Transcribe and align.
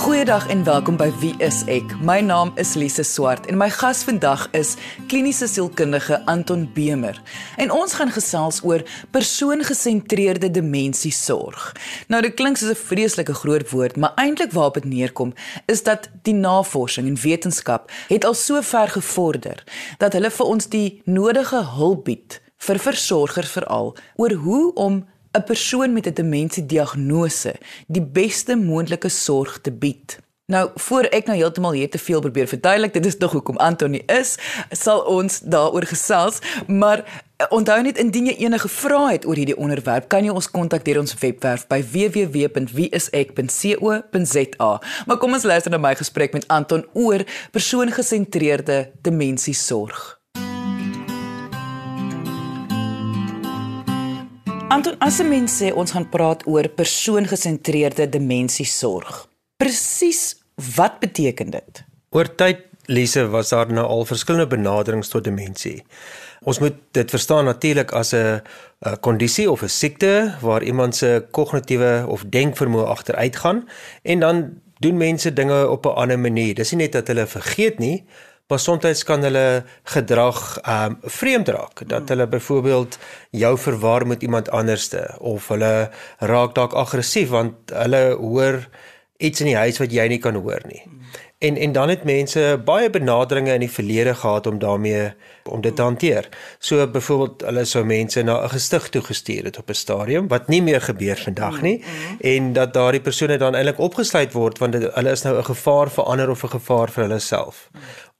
Goeiedag 0.00 0.48
en 0.48 0.64
welkom 0.64 0.96
by 0.96 1.10
Wie 1.20 1.34
is 1.44 1.58
ek? 1.68 1.90
My 2.00 2.22
naam 2.24 2.54
is 2.56 2.70
Lise 2.74 3.02
Swart 3.04 3.44
en 3.52 3.58
my 3.60 3.66
gas 3.68 4.00
vandag 4.08 4.46
is 4.56 4.70
kliniese 5.12 5.44
sielkundige 5.44 6.22
Anton 6.24 6.62
Bemer. 6.72 7.18
En 7.60 7.68
ons 7.68 7.92
gaan 7.98 8.08
gesels 8.08 8.62
oor 8.64 8.80
persoongesentreerde 9.12 10.48
demensiesorg. 10.56 11.66
Nou 12.08 12.22
dit 12.24 12.34
klink 12.34 12.56
soos 12.56 12.72
'n 12.72 12.84
vreeslike 12.86 13.34
groot 13.34 13.70
woord, 13.70 13.96
maar 13.96 14.16
eintlik 14.16 14.56
waarop 14.56 14.80
dit 14.80 14.84
neerkom 14.84 15.34
is 15.66 15.82
dat 15.82 16.08
die 16.22 16.34
navorsing 16.34 17.06
en 17.06 17.20
wetenskap 17.20 17.90
het 18.08 18.24
al 18.24 18.34
so 18.34 18.62
ver 18.62 18.88
gevorder 18.88 19.64
dat 19.98 20.12
hulle 20.12 20.30
vir 20.30 20.46
ons 20.46 20.66
die 20.66 21.02
nodige 21.04 21.64
hulp 21.76 22.04
bied 22.04 22.40
vir 22.56 22.78
versorgers 22.78 23.50
veral 23.50 23.96
oor 24.16 24.32
hoe 24.32 24.74
om 24.74 25.04
'n 25.32 25.44
persoon 25.44 25.92
met 25.92 26.06
'n 26.06 26.14
demensiediagnose 26.14 27.54
die 27.86 28.02
beste 28.02 28.56
moontlike 28.56 29.08
sorg 29.08 29.60
te 29.60 29.72
bied. 29.72 30.18
Nou, 30.50 30.70
voor 30.74 31.06
ek 31.14 31.26
nou 31.26 31.36
heeltemal 31.38 31.72
hier 31.72 31.90
te 31.90 31.98
veel 31.98 32.20
probeer 32.20 32.46
verduidelik, 32.50 32.92
dit 32.92 33.06
is 33.06 33.16
tog 33.16 33.32
hoekom 33.32 33.56
Antoni 33.56 34.02
is, 34.06 34.38
sal 34.70 35.00
ons 35.06 35.40
daaroor 35.40 35.86
gesels, 35.86 36.38
maar 36.66 37.22
eh, 37.36 37.46
onthou 37.54 37.82
net 37.82 37.98
indien 37.98 38.26
jy 38.26 38.34
enige 38.42 38.68
vrae 38.68 39.12
het 39.12 39.26
oor 39.26 39.36
hierdie 39.38 39.56
onderwerp, 39.56 40.08
kan 40.10 40.24
jy 40.24 40.30
ons 40.34 40.50
kontak 40.50 40.84
deur 40.84 40.98
ons 40.98 41.14
webwerf 41.22 41.66
by 41.70 41.84
www.wieisek.co.za. 41.92 44.80
Maar 45.06 45.18
kom 45.22 45.32
ons 45.32 45.46
luister 45.46 45.70
na 45.70 45.78
my 45.78 45.94
gesprek 45.94 46.32
met 46.34 46.48
Anton 46.48 46.86
oor 46.92 47.22
persoongesentreerde 47.54 48.90
demensiesorg. 49.06 50.19
Anton, 54.70 54.94
as 54.98 55.18
'n 55.18 55.28
mens 55.28 55.62
sê 55.62 55.72
ons 55.74 55.90
gaan 55.90 56.08
praat 56.08 56.46
oor 56.46 56.68
persoongesentreerde 56.68 58.08
demensiesorg. 58.08 59.28
Presies 59.56 60.36
wat 60.76 60.98
beteken 60.98 61.50
dit? 61.50 61.84
Oor 62.10 62.34
tyd 62.34 62.58
Lise 62.84 63.28
was 63.28 63.48
daar 63.48 63.72
nou 63.72 63.86
al 63.86 64.04
verskillende 64.04 64.46
benaderings 64.46 65.08
tot 65.08 65.24
demensie. 65.24 65.82
Ons 66.42 66.58
moet 66.58 66.74
dit 66.90 67.10
verstaan 67.10 67.44
natuurlik 67.44 67.92
as 67.92 68.14
'n 68.14 68.42
kondisie 69.00 69.50
of 69.50 69.62
'n 69.62 69.68
siekte 69.68 70.36
waar 70.40 70.62
iemand 70.62 70.96
se 70.96 71.26
kognitiewe 71.30 72.04
of 72.08 72.24
denkvermoë 72.24 72.86
agteruitgaan 72.86 73.68
en 74.02 74.20
dan 74.20 74.60
doen 74.78 74.96
mense 74.96 75.32
dinge 75.32 75.68
op 75.68 75.86
'n 75.86 75.94
ander 75.94 76.18
manier. 76.18 76.54
Dis 76.54 76.70
nie 76.70 76.82
net 76.82 76.92
dat 76.92 77.06
hulle 77.06 77.26
vergeet 77.26 77.78
nie, 77.78 78.04
maar 78.50 78.58
soms 78.58 79.04
kan 79.06 79.22
hulle 79.22 79.62
gedrag 79.94 80.58
um 80.66 80.98
vreemd 81.02 81.48
raak. 81.48 81.82
Dat 81.86 82.08
hulle 82.08 82.26
byvoorbeeld 82.26 82.98
jou 83.30 83.58
verwar 83.58 84.06
met 84.06 84.22
iemand 84.22 84.50
anderste 84.50 85.14
of 85.18 85.48
hulle 85.48 85.90
raak 86.18 86.54
dalk 86.54 86.72
aggressief 86.72 87.28
want 87.28 87.54
hulle 87.70 88.16
hoor 88.18 88.68
iets 89.16 89.40
in 89.40 89.52
die 89.52 89.56
huis 89.56 89.78
wat 89.78 89.92
jy 89.92 90.08
nie 90.08 90.18
kan 90.18 90.34
hoor 90.34 90.64
nie. 90.66 90.82
En 91.40 91.56
en 91.56 91.72
dan 91.72 91.88
het 91.88 92.02
mense 92.04 92.60
baie 92.64 92.90
benaderinge 92.90 93.54
in 93.54 93.62
die 93.64 93.70
verlede 93.70 94.14
gehad 94.14 94.46
om 94.46 94.58
daarmee 94.58 95.12
om 95.44 95.60
dit 95.60 95.76
te 95.76 95.82
hanteer. 95.82 96.28
So 96.58 96.86
byvoorbeeld 96.86 97.40
hulle 97.46 97.64
sou 97.64 97.84
mense 97.84 98.22
na 98.22 98.42
'n 98.42 98.48
gestig 98.48 98.88
toe 98.88 99.02
gestuur 99.02 99.44
het 99.44 99.58
op 99.58 99.70
'n 99.70 99.74
stadium 99.74 100.28
wat 100.28 100.48
nie 100.48 100.62
meer 100.62 100.80
gebeur 100.80 101.16
vandag 101.16 101.62
nie 101.62 101.84
en 102.20 102.52
dat 102.52 102.74
daardie 102.74 103.00
persone 103.00 103.38
dan 103.38 103.54
eintlik 103.54 103.78
opgesluit 103.78 104.32
word 104.32 104.58
want 104.58 104.74
hulle 104.74 105.10
is 105.10 105.22
nou 105.22 105.38
'n 105.38 105.44
gevaar 105.44 105.90
vir 105.90 106.04
ander 106.04 106.30
of 106.30 106.44
'n 106.44 106.48
gevaar 106.58 106.90
vir 106.90 107.02
hulle 107.04 107.18
self 107.18 107.68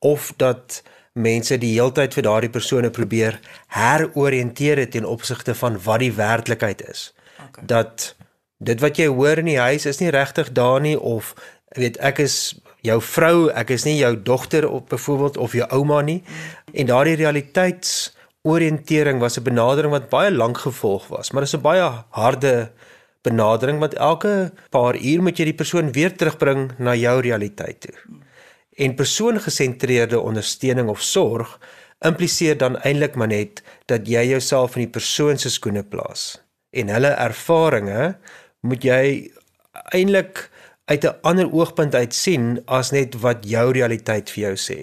of 0.00 0.32
dat 0.36 0.82
mense 1.12 1.58
die 1.58 1.72
heeltyd 1.74 2.14
vir 2.14 2.22
daardie 2.26 2.50
persone 2.50 2.90
probeer 2.90 3.40
heroriënteer 3.76 4.90
ten 4.90 5.04
opsigte 5.04 5.54
van 5.54 5.78
wat 5.84 5.98
die 6.04 6.12
werklikheid 6.12 6.82
is. 6.88 7.14
Okay. 7.48 7.66
Dat 7.66 8.14
dit 8.58 8.80
wat 8.80 8.96
jy 9.00 9.06
hoor 9.08 9.38
in 9.40 9.48
die 9.50 9.58
huis 9.58 9.86
is 9.86 10.00
nie 10.00 10.10
regtig 10.14 10.52
daar 10.56 10.80
nie 10.80 10.98
of 10.98 11.34
weet 11.76 11.96
ek 12.04 12.18
is 12.24 12.54
jou 12.86 13.00
vrou, 13.04 13.50
ek 13.50 13.70
is 13.76 13.84
nie 13.84 13.98
jou 13.98 14.22
dogter 14.22 14.68
of 14.68 14.86
byvoorbeeld 14.88 15.36
of 15.36 15.52
jou 15.56 15.66
ouma 15.70 16.00
nie. 16.02 16.22
Mm. 16.24 16.24
En 16.74 16.86
daardie 16.86 17.16
realiteitsoriëntering 17.20 19.18
was 19.20 19.38
'n 19.38 19.42
benadering 19.42 19.92
wat 19.92 20.08
baie 20.08 20.30
lank 20.30 20.58
gevolg 20.58 21.08
was, 21.08 21.30
maar 21.30 21.42
dit 21.42 21.52
is 21.52 21.58
'n 21.58 21.62
baie 21.62 22.04
harde 22.10 22.70
benadering 23.22 23.78
want 23.78 23.94
elke 23.94 24.52
paar 24.70 24.96
uur 24.96 25.22
moet 25.22 25.38
jy 25.38 25.44
die 25.44 25.54
persoon 25.54 25.92
weer 25.92 26.16
terugbring 26.16 26.70
na 26.78 26.94
jou 26.94 27.20
realiteit 27.20 27.80
toe. 27.80 27.94
En 28.80 28.94
persoongesentreerde 28.96 30.20
ondersteuning 30.20 30.88
of 30.88 31.02
sorg 31.04 31.58
impliseer 32.00 32.56
dan 32.56 32.78
eintlik 32.80 33.18
maar 33.20 33.28
net 33.28 33.60
dat 33.92 34.08
jy 34.08 34.22
jouself 34.32 34.76
in 34.78 34.86
die 34.86 34.94
persoon 34.94 35.36
se 35.38 35.52
skoene 35.52 35.82
plaas 35.84 36.38
en 36.70 36.88
hulle 36.88 37.10
ervarings 37.18 38.16
moet 38.64 38.84
jy 38.84 39.02
eintlik 39.94 40.46
uit 40.90 41.04
'n 41.04 41.18
ander 41.22 41.52
oogpunt 41.52 41.94
uit 41.94 42.14
sien 42.14 42.62
as 42.66 42.90
net 42.90 43.20
wat 43.20 43.44
jou 43.46 43.72
realiteit 43.72 44.30
vir 44.30 44.42
jou 44.42 44.56
sê. 44.56 44.78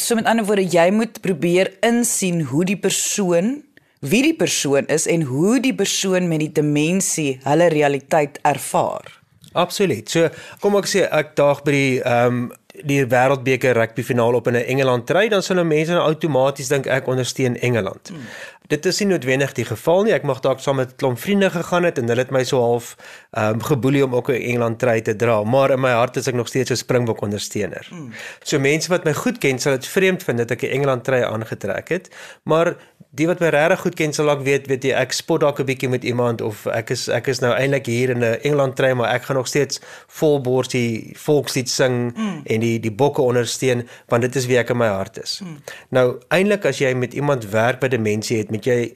So 0.00 0.14
met 0.14 0.26
ander 0.26 0.44
woorde, 0.44 0.64
jy 0.64 0.90
moet 0.90 1.20
probeer 1.20 1.72
insien 1.80 2.40
hoe 2.42 2.64
die 2.64 2.76
persoon, 2.76 3.62
wie 4.00 4.22
die 4.22 4.36
persoon 4.36 4.86
is 4.86 5.06
en 5.06 5.22
hoe 5.22 5.60
die 5.60 5.74
persoon 5.74 6.28
met 6.28 6.38
die 6.38 6.52
demensie 6.52 7.40
hulle 7.42 7.68
realiteit 7.68 8.38
ervaar. 8.42 9.22
Absoluut. 9.52 10.08
So 10.08 10.28
kom 10.60 10.76
ek 10.76 10.88
sê 10.88 11.04
ek 11.10 11.36
daag 11.36 11.62
by 11.62 11.70
die 11.70 12.00
ehm 12.00 12.26
um, 12.26 12.52
die 12.80 13.02
wêreldbeker 13.04 13.76
rugby 13.76 14.02
finaal 14.02 14.34
op 14.34 14.46
in 14.48 14.56
'n 14.56 14.64
Engeland 14.64 15.06
try 15.06 15.28
dan 15.28 15.42
sal 15.42 15.56
nou 15.56 15.66
mense 15.66 15.92
nou 15.92 16.02
outomaties 16.02 16.68
dink 16.68 16.86
ek 16.86 17.06
ondersteun 17.06 17.56
Engeland. 17.56 18.08
Hmm. 18.08 18.20
Dit 18.66 18.86
is 18.86 18.98
nie 18.98 19.08
noodwendig 19.08 19.52
die 19.52 19.64
geval 19.64 20.02
nie. 20.02 20.12
Ek 20.12 20.22
mag 20.22 20.40
dalk 20.40 20.60
saam 20.60 20.76
met 20.76 20.90
'n 20.90 20.96
klomp 20.96 21.18
vriende 21.18 21.50
gegaan 21.50 21.84
het 21.84 21.98
en 21.98 22.08
hulle 22.08 22.20
het 22.20 22.30
my 22.30 22.44
so 22.44 22.60
half 22.60 22.96
ehm 23.30 23.54
um, 23.54 23.62
geboelie 23.62 24.04
om 24.04 24.14
ook 24.14 24.28
'n 24.28 24.40
Engeland 24.40 24.78
try 24.78 25.00
te 25.00 25.16
dra, 25.16 25.42
maar 25.44 25.70
in 25.70 25.80
my 25.80 25.90
hart 25.90 26.16
is 26.16 26.26
ek 26.26 26.34
nog 26.34 26.48
steeds 26.48 26.70
'n 26.70 26.76
Springbok 26.76 27.20
ondersteuner. 27.20 27.86
Hmm. 27.88 28.12
So 28.42 28.58
mense 28.58 28.88
wat 28.88 29.04
my 29.04 29.12
goed 29.12 29.38
ken 29.38 29.58
sal 29.58 29.72
dit 29.72 29.86
vreemd 29.86 30.22
vind 30.22 30.38
dat 30.38 30.50
ek 30.50 30.62
'n 30.62 30.66
Engeland 30.66 31.04
try 31.04 31.22
aangetrek 31.22 31.88
het, 31.88 32.08
maar 32.42 32.76
die 33.12 33.26
wat 33.28 33.42
my 33.44 33.50
regtig 33.52 33.82
goed 33.84 33.96
ken 33.98 34.14
sal 34.16 34.30
dalk 34.30 34.44
weet, 34.46 34.68
weet 34.70 34.86
jy, 34.88 34.92
ek 34.96 35.12
spot 35.12 35.42
dalk 35.44 35.60
'n 35.60 35.68
bietjie 35.68 35.88
met 35.92 36.04
iemand 36.04 36.40
of 36.40 36.66
ek 36.66 36.90
is 36.94 37.08
ek 37.08 37.28
is 37.28 37.42
nou 37.44 37.52
eintlik 37.52 37.86
hier 37.86 38.10
in 38.10 38.24
'n 38.24 38.40
Engeland 38.40 38.76
try, 38.76 38.92
maar 38.92 39.12
ek 39.14 39.28
gaan 39.28 39.36
nog 39.36 39.48
steeds 39.48 39.80
vol 40.08 40.40
borsie 40.40 41.12
volkslied 41.16 41.68
sing 41.68 42.14
hmm. 42.14 42.40
en 42.44 42.60
die 42.60 42.78
die 42.80 42.90
bokke 42.90 43.22
ondersteun 43.22 43.88
want 44.08 44.22
dit 44.22 44.36
is 44.36 44.46
wie 44.46 44.58
ek 44.58 44.70
in 44.70 44.78
my 44.78 44.88
hart 44.88 45.18
is. 45.18 45.38
Hmm. 45.38 45.60
Nou 45.90 46.20
eintlik 46.28 46.64
as 46.64 46.78
jy 46.78 46.94
met 46.94 47.12
iemand 47.14 47.44
werk 47.50 47.80
by 47.80 47.88
demensie 47.88 48.38
het, 48.38 48.50
moet 48.50 48.64
jy 48.64 48.94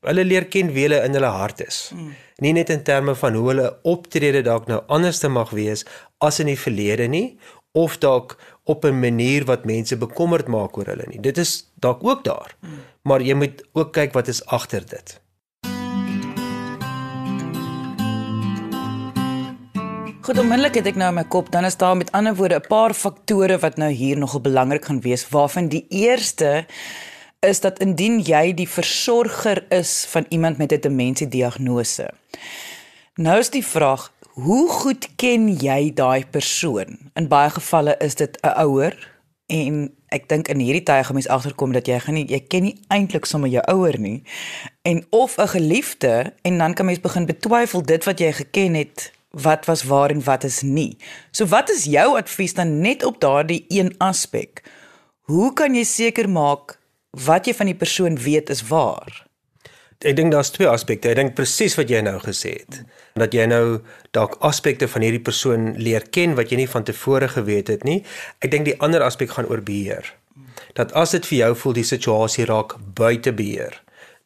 hulle 0.00 0.24
leer 0.24 0.48
ken 0.48 0.72
wie 0.72 0.88
hulle 0.88 1.04
in 1.04 1.12
hulle 1.12 1.26
hart 1.26 1.60
is. 1.60 1.90
Hmm. 1.92 2.14
Nie 2.40 2.52
net 2.52 2.70
in 2.70 2.82
terme 2.82 3.14
van 3.14 3.34
hoe 3.34 3.48
hulle 3.48 3.76
optrede 3.82 4.42
dalk 4.42 4.66
nou 4.66 4.80
anders 4.88 5.18
te 5.18 5.28
mag 5.28 5.50
wees 5.50 5.84
as 6.18 6.40
in 6.40 6.46
die 6.46 6.58
verlede 6.58 7.08
nie 7.08 7.38
of 7.76 7.98
dalk 7.98 8.38
op 8.64 8.84
'n 8.84 9.00
manier 9.00 9.44
wat 9.44 9.64
mense 9.64 9.96
bekommerd 9.96 10.48
maak 10.48 10.76
oor 10.76 10.86
hulle 10.86 11.04
nie. 11.08 11.20
Dit 11.20 11.38
is 11.38 11.70
dalk 11.74 12.04
ook 12.04 12.24
daar. 12.24 12.56
Hmm. 12.60 12.80
Maar 13.08 13.24
jy 13.24 13.34
moet 13.40 13.62
ook 13.72 13.94
kyk 13.96 14.12
wat 14.12 14.28
is 14.28 14.42
agter 14.52 14.84
dit. 14.84 15.16
Goed, 20.28 20.38
onmiddellik 20.42 20.74
het 20.76 20.90
ek 20.90 20.98
nou 21.00 21.08
in 21.08 21.16
my 21.16 21.24
kop, 21.32 21.48
dan 21.54 21.64
is 21.64 21.78
daar 21.80 21.96
met 21.96 22.10
ander 22.12 22.36
woorde 22.36 22.60
'n 22.60 22.68
paar 22.68 22.92
faktore 22.92 23.56
wat 23.64 23.78
nou 23.80 23.88
hier 23.90 24.18
nogal 24.18 24.40
belangrik 24.40 24.84
gaan 24.84 25.00
wees, 25.00 25.24
waarvan 25.28 25.68
die 25.68 25.86
eerste 25.88 26.66
is 27.40 27.60
dat 27.60 27.78
indien 27.78 28.20
jy 28.20 28.52
die 28.54 28.68
versorger 28.68 29.64
is 29.72 30.04
van 30.10 30.26
iemand 30.28 30.58
met 30.58 30.72
'n 30.72 30.80
demensiediagnose. 30.80 32.10
Nou 33.14 33.38
is 33.38 33.50
die 33.50 33.64
vraag, 33.64 34.12
hoe 34.32 34.68
goed 34.68 35.08
ken 35.16 35.56
jy 35.56 35.94
daai 35.94 36.26
persoon? 36.26 36.98
In 37.14 37.28
baie 37.28 37.50
gevalle 37.50 37.96
is 37.98 38.14
dit 38.14 38.38
'n 38.42 38.52
ouer 38.60 39.16
en 39.46 39.97
ek 40.14 40.28
dink 40.28 40.48
in 40.48 40.58
hierdie 40.58 40.82
tye 40.82 41.04
gaan 41.04 41.14
mens 41.14 41.28
agterkom 41.28 41.72
dat 41.72 41.86
jy 41.86 41.98
gaan 42.00 42.14
nie 42.14 42.26
jy 42.28 42.40
ken 42.40 42.62
nie 42.62 42.76
eintlik 42.88 43.26
sommer 43.26 43.50
jou 43.50 43.62
ouer 43.68 43.98
nie 43.98 44.22
en 44.82 45.04
of 45.10 45.38
'n 45.38 45.48
geliefde 45.48 46.32
en 46.42 46.58
dan 46.58 46.74
kan 46.74 46.86
mens 46.86 47.00
begin 47.00 47.26
betwyfel 47.26 47.82
dit 47.82 48.04
wat 48.04 48.18
jy 48.18 48.32
geken 48.32 48.74
het 48.74 49.12
wat 49.30 49.64
was 49.64 49.82
waar 49.82 50.10
en 50.10 50.24
wat 50.24 50.44
is 50.44 50.62
nie. 50.62 50.96
So 51.30 51.46
wat 51.46 51.70
is 51.70 51.84
jou 51.84 52.16
advies 52.16 52.54
dan 52.54 52.80
net 52.80 53.04
op 53.04 53.20
daardie 53.20 53.64
een 53.68 53.94
aspek? 53.98 54.62
Hoe 55.20 55.52
kan 55.52 55.74
jy 55.74 55.84
seker 55.84 56.28
maak 56.28 56.78
wat 57.10 57.46
jy 57.46 57.54
van 57.54 57.66
die 57.66 57.76
persoon 57.76 58.16
weet 58.16 58.50
is 58.50 58.64
waar? 58.68 59.27
Ek 59.98 60.14
dink 60.14 60.30
daar's 60.30 60.52
twee 60.54 60.68
aspekte. 60.70 61.10
Ek 61.10 61.18
dink 61.18 61.34
presies 61.34 61.74
wat 61.74 61.90
jy 61.90 61.98
nou 62.06 62.20
gesê 62.22 62.52
het. 62.60 62.82
Dat 63.18 63.32
jy 63.34 63.48
nou 63.50 63.80
dalk 64.14 64.36
aspekte 64.46 64.86
van 64.86 65.02
hierdie 65.02 65.24
persoon 65.26 65.72
leer 65.74 66.06
ken 66.14 66.36
wat 66.38 66.52
jy 66.52 66.60
nie 66.60 66.68
van 66.70 66.86
tevore 66.86 67.26
geweet 67.32 67.72
het 67.72 67.82
nie. 67.88 68.04
Ek 68.38 68.52
dink 68.54 68.68
die 68.68 68.76
ander 68.78 69.02
aspek 69.02 69.34
gaan 69.34 69.50
oor 69.50 69.64
beheer. 69.64 70.06
Dat 70.78 70.94
as 70.94 71.16
dit 71.16 71.26
vir 71.26 71.38
jou 71.38 71.50
voel 71.64 71.74
die 71.80 71.86
situasie 71.90 72.46
raak 72.46 72.76
buite 72.94 73.32
beheer, 73.34 73.74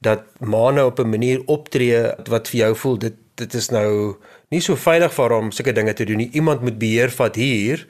dat 0.05 0.29
maane 0.41 0.85
op 0.85 1.01
'n 1.01 1.09
manier 1.09 1.41
optree 1.47 2.13
wat 2.29 2.53
vir 2.53 2.59
jou 2.61 2.75
voel 2.77 2.99
dit 2.99 3.17
dit 3.41 3.55
is 3.55 3.69
nou 3.73 4.17
nie 4.53 4.61
so 4.61 4.77
veilig 4.77 5.13
vir 5.17 5.33
hom 5.33 5.49
sulke 5.55 5.73
dinge 5.73 5.95
te 5.97 6.05
doen 6.09 6.21
nie. 6.21 6.29
Iemand 6.37 6.61
moet 6.65 6.77
beheer 6.81 7.13
vat 7.15 7.39
hier 7.41 7.87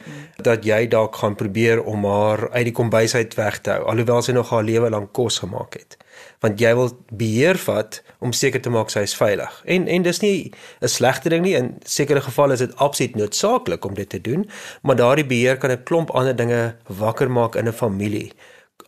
dat 0.47 0.67
jy 0.67 0.85
dalk 0.91 1.19
gaan 1.19 1.35
probeer 1.39 1.83
om 1.83 2.07
haar 2.07 2.47
uit 2.53 2.69
die 2.71 2.77
kombuis 2.77 3.15
uit 3.19 3.35
weg 3.39 3.59
te 3.61 3.75
hou 3.75 3.89
alhoewel 3.91 4.23
sy 4.23 4.35
nog 4.37 4.53
haar 4.55 4.63
lewe 4.67 4.91
lank 4.95 5.13
kos 5.19 5.41
gemaak 5.43 5.75
het. 5.81 5.99
Want 6.45 6.61
jy 6.63 6.73
wil 6.79 6.93
beheer 7.11 7.59
vat 7.59 8.01
om 8.23 8.35
seker 8.37 8.63
te 8.63 8.71
maak 8.71 8.93
sy 8.95 9.03
is 9.09 9.17
veilig. 9.19 9.59
En 9.67 9.89
en 9.89 10.03
dis 10.03 10.23
nie 10.23 10.53
'n 10.81 10.89
slegte 10.89 11.29
ding 11.29 11.43
nie. 11.43 11.57
In 11.57 11.75
sekere 11.85 12.21
gevalle 12.21 12.53
is 12.53 12.65
dit 12.65 12.77
absoluut 12.77 13.17
noodsaaklik 13.17 13.85
om 13.85 13.95
dit 13.95 14.09
te 14.09 14.21
doen, 14.21 14.49
maar 14.83 14.97
daardie 14.97 15.27
beheer 15.27 15.57
kan 15.57 15.71
'n 15.71 15.83
klomp 15.85 16.11
ander 16.11 16.37
dinge 16.37 16.77
wakker 16.87 17.31
maak 17.31 17.57
in 17.57 17.69
'n 17.69 17.73
familie 17.73 18.33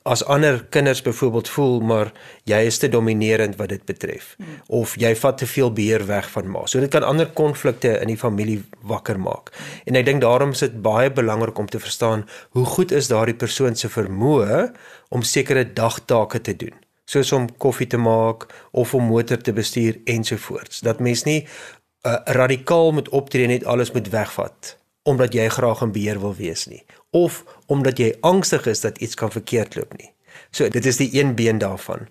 as 0.04 0.24
ander 0.28 0.58
kinders 0.68 1.00
byvoorbeeld 1.02 1.48
voel 1.48 1.78
maar 1.80 2.10
jy 2.44 2.58
is 2.68 2.78
te 2.78 2.88
dominerend 2.92 3.56
wat 3.56 3.70
dit 3.72 3.84
betref 3.88 4.34
hmm. 4.36 4.58
of 4.68 4.92
jy 5.00 5.14
vat 5.16 5.38
te 5.40 5.48
veel 5.48 5.72
beheer 5.72 6.04
weg 6.06 6.28
van 6.30 6.50
ma. 6.52 6.66
So 6.68 6.80
dit 6.80 6.92
kan 6.92 7.06
ander 7.08 7.30
konflikte 7.32 7.94
in 8.02 8.12
die 8.12 8.20
familie 8.20 8.60
wakker 8.84 9.20
maak. 9.20 9.48
En 9.88 9.96
ek 9.96 10.04
dink 10.10 10.20
daarom 10.20 10.52
is 10.52 10.60
dit 10.66 10.76
baie 10.84 11.08
belangrik 11.08 11.58
om 11.58 11.70
te 11.72 11.80
verstaan 11.80 12.26
hoe 12.52 12.66
goed 12.76 12.92
is 12.92 13.08
daardie 13.08 13.36
persoon 13.40 13.80
se 13.80 13.88
vermoë 13.88 14.68
om 15.08 15.24
sekere 15.24 15.64
dagtake 15.72 16.40
te 16.40 16.56
doen 16.66 16.76
soos 17.08 17.32
om 17.36 17.50
koffie 17.60 17.88
te 17.88 18.00
maak 18.00 18.46
of 18.72 18.94
om 18.96 19.04
motor 19.04 19.36
te 19.36 19.52
bestuur 19.52 19.98
ensovoorts. 20.08 20.80
Dat 20.80 21.00
mens 21.04 21.24
nie 21.28 21.42
uh, 21.44 22.16
radikaal 22.24 22.92
moet 22.92 23.08
optree 23.08 23.46
net 23.46 23.64
alles 23.64 23.92
moet 23.92 24.08
wegvat 24.08 24.76
omdat 25.04 25.34
jy 25.36 25.48
graag 25.52 25.82
in 25.84 25.92
beheer 25.92 26.20
wil 26.20 26.34
wees 26.36 26.66
nie 26.66 26.84
of 27.14 27.44
omdat 27.70 28.00
jy 28.00 28.14
angstig 28.20 28.66
is 28.66 28.82
dat 28.82 28.98
iets 28.98 29.14
kan 29.14 29.30
verkeerd 29.30 29.76
loop 29.76 29.92
nie. 29.98 30.10
So 30.50 30.68
dit 30.68 30.86
is 30.86 30.98
die 30.98 31.10
een 31.14 31.34
been 31.38 31.60
daarvan. 31.62 32.08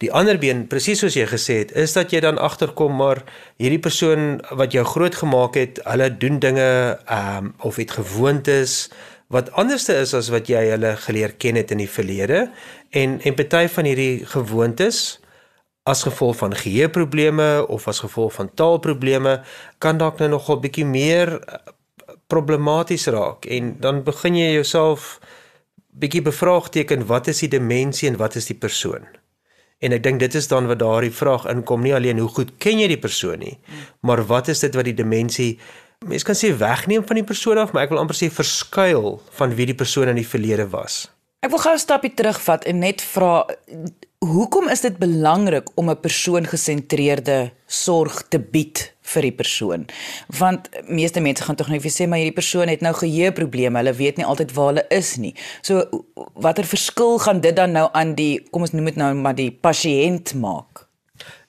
Die 0.00 0.08
ander 0.12 0.38
been, 0.40 0.66
presies 0.68 1.00
soos 1.00 1.16
jy 1.16 1.26
gesê 1.28 1.58
het, 1.62 1.74
is 1.76 1.92
dat 1.96 2.12
jy 2.12 2.20
dan 2.24 2.40
agterkom 2.40 2.96
maar 2.96 3.22
hierdie 3.60 3.80
persoon 3.80 4.38
wat 4.56 4.76
jou 4.76 4.84
groot 4.84 5.14
gemaak 5.16 5.56
het, 5.56 5.80
hulle 5.84 6.08
doen 6.12 6.40
dinge 6.40 6.66
ehm 7.04 7.50
um, 7.50 7.52
of 7.64 7.76
het 7.80 7.96
gewoontes 7.96 8.86
wat 9.32 9.50
anderste 9.52 9.96
is 9.98 10.14
as 10.14 10.28
wat 10.30 10.48
jy 10.48 10.62
hulle 10.70 10.94
geleer 11.02 11.32
ken 11.40 11.58
het 11.58 11.72
in 11.74 11.82
die 11.82 11.90
verlede 11.90 12.46
en 12.94 13.18
en 13.20 13.38
party 13.38 13.66
van 13.74 13.88
hierdie 13.88 14.26
gewoontes 14.26 15.18
as 15.86 16.02
gevolg 16.06 16.36
van 16.42 16.54
geheueprobleme 16.54 17.66
of 17.66 17.88
as 17.90 18.02
gevolg 18.04 18.36
van 18.38 18.50
taalprobleme 18.54 19.40
kan 19.82 19.98
dalk 19.98 20.22
nou 20.22 20.30
nogal 20.36 20.60
bietjie 20.62 20.86
meer 20.86 21.40
problematies 22.26 23.06
raak 23.12 23.46
en 23.46 23.76
dan 23.80 24.02
begin 24.06 24.38
jy 24.38 24.52
jouself 24.56 25.16
bietjie 25.96 26.22
bevraagteken 26.26 27.06
wat 27.08 27.30
is 27.32 27.40
die 27.44 27.52
dimensie 27.56 28.08
en 28.10 28.18
wat 28.20 28.36
is 28.36 28.50
die 28.50 28.58
persoon. 28.58 29.06
En 29.80 29.92
ek 29.92 30.02
dink 30.04 30.20
dit 30.20 30.34
is 30.34 30.48
dan 30.48 30.68
wat 30.68 30.80
daardie 30.80 31.12
vraag 31.12 31.46
inkom 31.52 31.82
nie 31.84 31.94
alleen 31.96 32.20
hoe 32.20 32.30
goed 32.32 32.54
ken 32.62 32.80
jy 32.80 32.88
die 32.92 33.00
persoon 33.00 33.42
nie, 33.44 33.56
maar 34.00 34.24
wat 34.28 34.48
is 34.52 34.64
dit 34.64 34.76
wat 34.76 34.88
die 34.88 34.96
dimensie 34.96 35.56
mens 36.04 36.24
kan 36.28 36.36
sê 36.36 36.52
wegneem 36.56 37.04
van 37.08 37.20
die 37.20 37.26
persoon 37.26 37.58
af, 37.58 37.72
maar 37.72 37.86
ek 37.86 37.92
wil 37.94 38.02
amper 38.02 38.16
sê 38.18 38.28
verskuil 38.32 39.16
van 39.38 39.54
wie 39.56 39.68
die 39.72 39.78
persoon 39.78 40.12
in 40.12 40.20
die 40.20 40.28
verlede 40.28 40.68
was. 40.72 41.06
Ek 41.44 41.50
wil 41.52 41.60
gou 41.60 41.74
'n 41.74 41.78
stapie 41.78 42.14
terugvat 42.14 42.64
en 42.64 42.78
net 42.78 43.02
vra 43.02 43.46
hoekom 44.24 44.68
is 44.68 44.80
dit 44.80 44.96
belangrik 44.98 45.68
om 45.74 45.90
'n 45.90 46.00
persoon 46.00 46.46
gesentreerde 46.46 47.52
sorg 47.66 48.28
te 48.28 48.38
bied 48.38 48.94
vir 49.02 49.22
die 49.22 49.32
persoon? 49.32 49.86
Want 50.26 50.68
meeste 50.88 51.20
mense 51.20 51.42
gaan 51.42 51.56
tog 51.56 51.68
net 51.68 51.82
vir 51.82 51.90
sê 51.90 52.08
maar 52.08 52.18
hierdie 52.18 52.40
persoon 52.40 52.68
het 52.68 52.80
nou 52.80 52.94
geheueprobleme, 52.94 53.78
hulle 53.78 53.92
weet 53.92 54.16
nie 54.16 54.26
altyd 54.26 54.52
waar 54.52 54.66
hulle 54.66 54.86
is 54.88 55.16
nie. 55.16 55.34
So 55.62 56.04
watter 56.34 56.64
verskil 56.64 57.18
gaan 57.18 57.40
dit 57.40 57.56
dan 57.56 57.72
nou 57.72 57.88
aan 57.92 58.14
die 58.14 58.40
kom 58.50 58.62
ons 58.62 58.72
noem 58.72 58.84
dit 58.84 58.96
nou 58.96 59.14
maar 59.14 59.34
die 59.34 59.50
pasiënt 59.50 60.34
maak? 60.34 60.88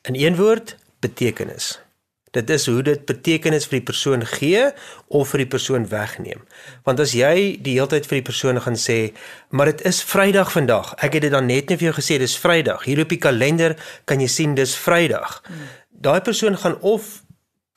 In 0.01 0.15
een 0.15 0.35
woord, 0.35 0.75
betekenis. 0.99 1.86
Dit 2.31 2.49
is 2.49 2.65
hoe 2.65 2.81
dit 2.83 3.05
betekenis 3.05 3.65
vir 3.65 3.79
die 3.79 3.85
persoon 3.85 4.25
gee 4.25 4.71
of 5.07 5.29
vir 5.29 5.37
die 5.37 5.51
persoon 5.53 5.87
wegneem. 5.87 6.41
Want 6.83 6.99
as 6.99 7.13
jy 7.13 7.57
die 7.61 7.77
hele 7.77 7.87
tyd 7.87 8.05
vir 8.05 8.19
die 8.19 8.27
persoon 8.31 8.61
gaan 8.61 8.75
sê, 8.75 9.13
maar 9.49 9.65
dit 9.65 9.81
is 9.87 10.01
Vrydag 10.03 10.51
vandag. 10.51 10.93
Ek 10.97 11.13
het 11.13 11.21
dit 11.21 11.31
dan 11.31 11.45
net 11.45 11.69
net 11.69 11.79
vir 11.79 11.91
jou 11.91 11.95
gesê 11.97 12.17
dis 12.19 12.37
Vrydag. 12.37 12.85
Hier 12.85 13.01
op 13.01 13.09
die 13.09 13.21
kalender 13.21 13.75
kan 14.05 14.21
jy 14.21 14.27
sien 14.27 14.55
dis 14.55 14.75
Vrydag. 14.77 15.41
Daai 15.89 16.21
persoon 16.21 16.57
gaan 16.57 16.77
of 16.81 17.23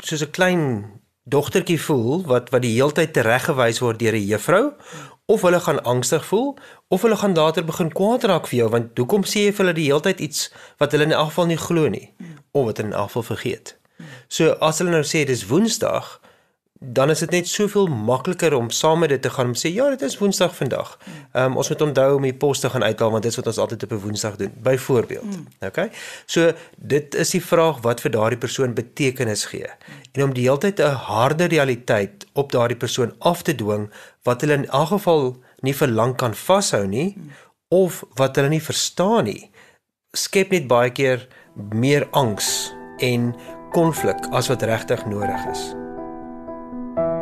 soos 0.02 0.22
'n 0.22 0.30
klein 0.30 0.62
dogtertjie 1.24 1.80
voel 1.80 2.24
wat 2.26 2.50
wat 2.50 2.62
die 2.62 2.74
hele 2.74 2.92
tyd 2.92 3.12
tereggewys 3.12 3.80
word 3.80 3.98
deur 3.98 4.14
'n 4.14 4.26
juffrou 4.26 4.74
of 5.26 5.42
hulle 5.42 5.60
gaan 5.60 5.82
angstig 5.82 6.24
voel 6.24 6.56
of 6.88 7.02
hulle 7.02 7.16
gaan 7.16 7.34
later 7.34 7.64
begin 7.64 7.92
kwaad 7.92 8.24
raak 8.24 8.46
vir 8.48 8.58
jou 8.58 8.68
want 8.68 8.98
hoekom 8.98 9.22
sê 9.22 9.46
jy 9.46 9.52
vir 9.52 9.64
hulle 9.64 9.78
die 9.78 9.88
hele 9.90 10.00
tyd 10.00 10.20
iets 10.20 10.50
wat 10.78 10.92
hulle 10.92 11.04
in 11.04 11.12
elk 11.12 11.28
geval 11.30 11.46
nie 11.46 11.60
glo 11.66 11.88
nie 11.88 12.14
of 12.52 12.64
wat 12.66 12.76
hulle 12.76 12.88
in 12.88 12.94
elk 12.94 13.12
geval 13.12 13.22
vergeet. 13.22 13.79
So 14.28 14.56
as 14.60 14.78
hulle 14.78 14.90
nou 14.90 15.04
sê 15.06 15.24
dis 15.24 15.46
Woensdag, 15.46 16.20
dan 16.82 17.10
is 17.10 17.18
dit 17.18 17.30
net 17.30 17.48
soveel 17.48 17.86
makliker 17.86 18.54
om 18.56 18.70
saam 18.70 19.02
met 19.04 19.08
dit 19.12 19.22
te 19.22 19.30
gaan 19.30 19.50
om 19.52 19.56
sê 19.58 19.68
ja, 19.68 19.90
dit 19.92 20.02
is 20.02 20.16
Woensdag 20.18 20.54
vandag. 20.56 20.94
Ehm 21.32 21.52
um, 21.52 21.56
ons 21.60 21.68
moet 21.68 21.82
onthou 21.84 22.14
om 22.16 22.22
die 22.24 22.34
pos 22.34 22.60
te 22.60 22.70
gaan 22.72 22.82
uithaal 22.82 23.10
want 23.10 23.22
dit 23.22 23.32
is 23.32 23.36
wat 23.36 23.50
ons 23.52 23.58
altyd 23.58 23.82
op 23.82 23.92
'n 23.92 24.00
Woensdag 24.04 24.36
doen, 24.36 24.52
byvoorbeeld. 24.62 25.24
Mm. 25.24 25.46
OK? 25.66 25.78
So 26.26 26.52
dit 26.76 27.14
is 27.14 27.30
die 27.30 27.44
vraag 27.44 27.80
wat 27.80 28.00
vir 28.00 28.10
daardie 28.10 28.38
persoon 28.38 28.74
betekenis 28.74 29.44
gee. 29.44 29.68
En 30.12 30.22
om 30.22 30.32
die 30.34 30.48
hele 30.48 30.58
tyd 30.58 30.80
'n 30.80 30.96
harde 31.10 31.44
realiteit 31.44 32.26
op 32.32 32.52
daardie 32.52 32.76
persoon 32.76 33.14
af 33.18 33.42
te 33.42 33.54
dwing 33.54 33.90
wat 34.22 34.40
hulle 34.40 34.54
in 34.54 34.68
elk 34.68 34.88
geval 34.88 35.36
nie 35.60 35.74
vir 35.74 35.88
lank 35.88 36.16
kan 36.18 36.34
vashou 36.34 36.86
nie 36.86 37.14
mm. 37.16 37.30
of 37.68 38.04
wat 38.14 38.36
hulle 38.36 38.48
nie 38.48 38.62
verstaan 38.62 39.24
nie, 39.24 39.50
skep 40.12 40.50
net 40.50 40.66
baie 40.66 40.90
keer 40.90 41.28
meer 41.54 42.08
angs 42.10 42.72
en 42.98 43.34
konflik 43.70 44.26
as 44.30 44.48
wat 44.48 44.62
regtig 44.62 45.06
nodig 45.06 45.46
is. 45.50 45.62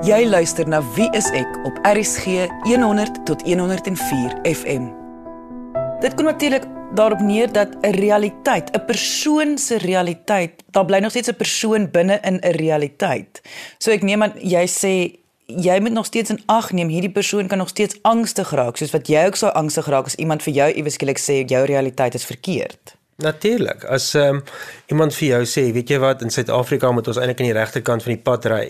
Jy 0.07 0.25
luister 0.31 0.69
na 0.69 0.79
Wie 0.95 1.09
is 1.19 1.27
ek 1.35 1.59
op 1.67 1.79
RCG 1.83 2.47
100 2.65 3.25
tot 3.27 3.43
104 3.43 4.37
FM. 4.47 4.91
Dit 6.01 6.15
kom 6.15 6.29
natuurlik 6.31 6.69
daarop 6.95 7.21
neer 7.21 7.53
dat 7.53 7.69
'n 7.81 7.91
realiteit, 7.91 8.71
'n 8.71 8.85
persoon 8.85 9.59
se 9.59 9.79
realiteit, 9.79 10.63
daar 10.71 10.85
bly 10.85 10.99
nog 10.99 11.11
steeds 11.11 11.29
'n 11.29 11.37
persoon 11.37 11.91
binne 11.91 12.19
in 12.23 12.39
'n 12.41 12.57
realiteit. 12.57 13.41
So 13.79 13.91
ek 13.91 14.03
neem 14.03 14.23
aan 14.23 14.33
jy 14.41 14.67
sê 14.67 15.19
jy 15.47 15.81
moet 15.81 15.93
nog 15.93 16.07
steeds 16.07 16.31
in 16.31 16.43
ag 16.47 16.73
neem 16.73 16.89
hierdie 16.89 17.13
persoon 17.13 17.47
kan 17.47 17.59
nog 17.59 17.69
steeds 17.69 17.99
angstig 18.03 18.51
raak 18.51 18.77
soos 18.77 18.91
wat 18.91 19.09
jy 19.09 19.27
ook 19.27 19.37
sou 19.37 19.53
angstig 19.53 19.87
raak 19.87 20.07
as 20.07 20.15
iemand 20.15 20.43
vir 20.43 20.53
jou 20.53 20.73
iewes 20.73 20.95
skielik 20.95 21.19
sê 21.19 21.45
jou 21.47 21.65
realiteit 21.65 22.15
is 22.15 22.25
verkeerd. 22.25 22.98
Natuurlik. 23.19 23.85
As 23.85 24.13
um, 24.15 24.45
iemand 24.87 25.15
vir 25.19 25.33
jou 25.33 25.41
sê, 25.51 25.65
weet 25.75 25.91
jy 25.91 25.97
wat, 25.99 26.21
in 26.23 26.31
Suid-Afrika 26.31 26.93
moet 26.95 27.09
ons 27.11 27.19
eintlik 27.19 27.41
aan 27.43 27.49
die 27.49 27.57
regterkant 27.57 28.05
van 28.05 28.15
die 28.15 28.23
pad 28.23 28.45
ry, 28.47 28.67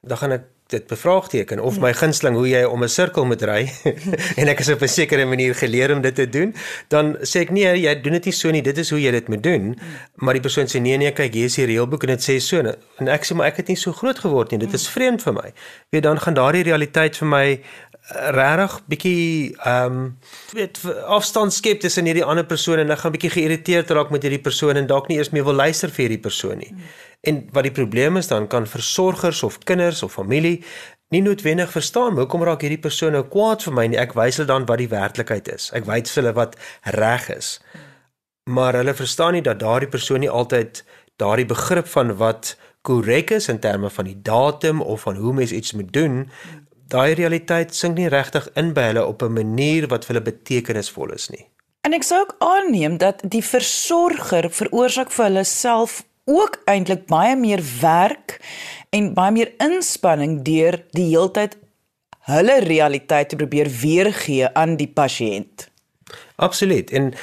dan 0.00 0.16
gaan 0.16 0.32
ek 0.38 0.46
dit 0.72 0.86
bevraagteken 0.88 1.60
of 1.60 1.76
my 1.82 1.90
gunsteling 1.92 2.38
hoe 2.38 2.46
jy 2.48 2.62
om 2.64 2.80
'n 2.80 2.88
sirkel 2.88 3.26
moet 3.28 3.42
ry 3.44 3.68
en 4.40 4.48
ek 4.48 4.62
is 4.64 4.70
op 4.72 4.80
'n 4.80 4.88
sekere 4.88 5.26
manier 5.28 5.52
geleer 5.54 5.92
om 5.92 6.00
dit 6.00 6.14
te 6.14 6.24
doen, 6.24 6.54
dan 6.88 7.18
sê 7.20 7.44
ek 7.44 7.52
nee, 7.52 7.68
jy 7.82 7.92
doen 8.00 8.16
dit 8.16 8.30
nie 8.30 8.32
so 8.32 8.50
nie, 8.50 8.62
dit 8.64 8.78
is 8.78 8.90
hoe 8.90 9.00
jy 9.02 9.12
dit 9.12 9.28
moet 9.28 9.42
doen. 9.42 9.76
Maar 10.24 10.40
die 10.40 10.44
persoon 10.48 10.72
sê 10.72 10.80
nee 10.80 10.96
nee, 10.96 11.12
kyk, 11.12 11.34
hier 11.34 11.52
is 11.52 11.60
die 11.60 11.68
reëlboek 11.68 12.08
en 12.08 12.16
dit 12.16 12.24
sê 12.24 12.40
so 12.40 12.64
en 12.64 13.08
ek 13.12 13.28
sê 13.28 13.36
maar 13.36 13.52
ek 13.52 13.60
het 13.60 13.68
nie 13.68 13.76
so 13.76 13.92
groot 13.92 14.18
geword 14.18 14.50
nie, 14.50 14.58
dit 14.64 14.72
is 14.72 14.88
vreemd 14.88 15.20
vir 15.22 15.36
my. 15.36 15.52
Weet 15.92 16.08
dan 16.08 16.16
gaan 16.16 16.40
daardie 16.40 16.64
realiteit 16.64 17.16
vir 17.20 17.28
my 17.28 17.46
regtig 18.12 18.78
bietjie 18.90 19.54
ehm 19.64 19.98
um, 19.98 20.18
weet 20.52 20.80
afstand 21.06 21.54
skep 21.54 21.80
tussen 21.80 22.08
hierdie 22.08 22.24
ander 22.24 22.46
persoon 22.46 22.82
en 22.82 22.90
ek 22.94 23.04
gaan 23.04 23.14
bietjie 23.14 23.32
geïrriteerd 23.36 23.90
raak 23.90 24.10
met 24.14 24.22
hierdie 24.22 24.42
persoon 24.42 24.76
en 24.76 24.86
dalk 24.86 25.08
nie 25.08 25.18
eers 25.20 25.32
meer 25.32 25.46
wil 25.48 25.58
luister 25.58 25.90
vir 25.90 26.06
hierdie 26.06 26.22
persoon 26.22 26.58
nie. 26.62 26.72
Hmm. 26.72 26.90
En 27.22 27.44
wat 27.54 27.68
die 27.68 27.74
probleem 27.74 28.16
is 28.18 28.28
dan 28.28 28.48
kan 28.50 28.66
versorgers 28.66 29.42
of 29.42 29.58
kinders 29.64 30.02
of 30.02 30.12
familie 30.18 30.60
nie 31.12 31.22
noodwendig 31.22 31.70
verstaan 31.70 32.16
hoekom 32.16 32.44
raak 32.48 32.64
hierdie 32.64 32.80
persoon 32.80 33.12
nou 33.16 33.24
kwaad 33.28 33.64
vir 33.66 33.76
my 33.76 33.86
nie. 33.92 34.00
Ek 34.00 34.16
wys 34.16 34.40
hulle 34.40 34.48
dan 34.48 34.66
wat 34.68 34.80
die 34.80 34.90
werklikheid 34.92 35.48
is. 35.52 35.70
Ek 35.76 35.86
wys 35.88 36.16
hulle 36.16 36.32
wat 36.36 36.56
reg 36.96 37.28
is. 37.36 37.58
Maar 38.50 38.80
hulle 38.80 38.94
verstaan 38.96 39.36
nie 39.36 39.44
dat 39.44 39.60
daardie 39.60 39.90
persoon 39.92 40.24
nie 40.24 40.32
altyd 40.32 40.82
daardie 41.20 41.46
begrip 41.46 41.86
van 41.92 42.16
wat 42.18 42.56
korrek 42.82 43.30
is 43.30 43.46
in 43.48 43.60
terme 43.62 43.90
van 43.90 44.08
die 44.08 44.16
datum 44.22 44.80
of 44.82 45.04
van 45.06 45.16
hoe 45.16 45.32
mens 45.32 45.52
iets 45.52 45.72
moet 45.72 45.92
doen 45.92 46.30
daai 46.92 47.14
realiteit 47.18 47.74
sink 47.74 47.96
nie 47.98 48.10
regtig 48.12 48.48
in 48.60 48.72
by 48.76 48.90
hulle 48.90 49.06
op 49.06 49.22
'n 49.22 49.32
manier 49.32 49.88
wat 49.88 50.04
vir 50.04 50.14
hulle 50.14 50.30
betekenisvol 50.30 51.12
is 51.16 51.30
nie. 51.30 51.46
En 51.82 51.92
ek 51.92 52.02
sou 52.02 52.20
ook 52.20 52.36
aanneem 52.38 52.98
dat 52.98 53.22
die 53.24 53.42
versorger 53.42 54.50
veroorsaak 54.50 55.10
vir 55.10 55.24
hulle 55.24 55.44
self 55.44 56.02
ook 56.24 56.60
eintlik 56.70 57.06
baie 57.06 57.36
meer 57.36 57.62
werk 57.80 58.38
en 58.90 59.14
baie 59.14 59.32
meer 59.32 59.52
inspanning 59.58 60.42
deur 60.46 60.78
die 60.94 61.08
heeltyd 61.10 61.56
hulle 62.30 62.60
realiteit 62.60 63.28
te 63.28 63.36
probeer 63.36 63.70
weergee 63.80 64.54
aan 64.54 64.76
die 64.76 64.86
pasiënt. 64.86 65.68
Absoluut. 66.36 66.90
En 66.90 67.14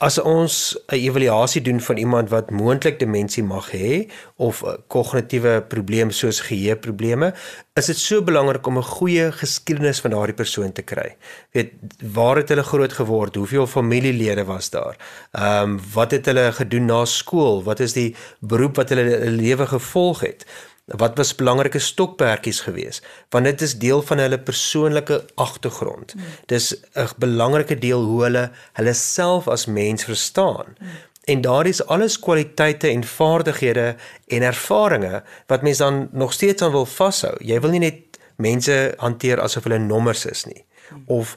as 0.00 0.18
ons 0.18 0.76
'n 0.88 0.94
evaluasie 0.94 1.62
doen 1.62 1.80
van 1.80 1.96
iemand 1.96 2.28
wat 2.28 2.50
moontlik 2.50 2.98
demensie 2.98 3.42
mag 3.42 3.70
hê 3.70 4.10
of 4.36 4.62
'n 4.62 4.82
kognitiewe 4.88 5.62
probleem 5.68 6.10
soos 6.10 6.40
geheueprobleme, 6.40 7.34
is 7.74 7.86
dit 7.86 7.96
so 7.96 8.22
belangrik 8.22 8.66
om 8.66 8.78
'n 8.78 8.82
goeie 8.82 9.32
geskiedenis 9.32 10.00
van 10.00 10.10
daardie 10.10 10.34
persoon 10.34 10.72
te 10.72 10.82
kry. 10.82 11.16
Weet 11.52 11.72
waar 12.12 12.36
het 12.36 12.48
hulle 12.48 12.62
groot 12.62 12.92
geword? 12.92 13.34
Hoeveel 13.34 13.66
familielede 13.66 14.44
was 14.44 14.70
daar? 14.70 14.96
Ehm 15.32 15.62
um, 15.62 15.80
wat 15.92 16.10
het 16.10 16.26
hulle 16.26 16.52
gedoen 16.52 16.84
na 16.84 17.04
skool? 17.04 17.62
Wat 17.62 17.80
is 17.80 17.92
die 17.92 18.14
beroep 18.40 18.76
wat 18.76 18.88
hulle 18.88 19.30
lewe 19.30 19.66
gevolg 19.66 20.20
het? 20.20 20.46
Wat 20.84 21.16
was 21.16 21.34
belangrike 21.34 21.78
stokperdjies 21.78 22.60
geweest? 22.60 23.06
Want 23.28 23.44
dit 23.44 23.60
is 23.60 23.78
deel 23.78 24.02
van 24.02 24.18
hulle 24.18 24.38
persoonlike 24.38 25.24
agtergrond. 25.34 26.12
Hmm. 26.12 26.22
Dis 26.46 26.74
'n 26.92 27.08
belangrike 27.16 27.78
deel 27.78 28.02
hoe 28.02 28.22
hulle 28.22 28.50
hulle 28.72 28.92
self 28.92 29.48
as 29.48 29.66
mens 29.66 30.04
verstaan. 30.04 30.76
Hmm. 30.78 30.88
En 31.24 31.40
daar 31.40 31.66
is 31.66 31.86
alles 31.86 32.18
kwaliteite 32.18 32.88
en 32.88 33.04
vaardighede 33.04 33.96
en 34.26 34.42
ervarings 34.42 35.22
wat 35.46 35.62
mens 35.62 35.78
dan 35.78 36.08
nog 36.12 36.32
steeds 36.32 36.62
aan 36.62 36.70
wil 36.70 36.86
vashou. 36.86 37.34
Jy 37.38 37.60
wil 37.60 37.70
nie 37.70 37.80
net 37.80 38.18
mense 38.36 38.94
hanteer 38.96 39.40
asof 39.40 39.62
hulle 39.62 39.78
nommers 39.78 40.26
is 40.26 40.44
nie 40.44 40.64
of 41.06 41.36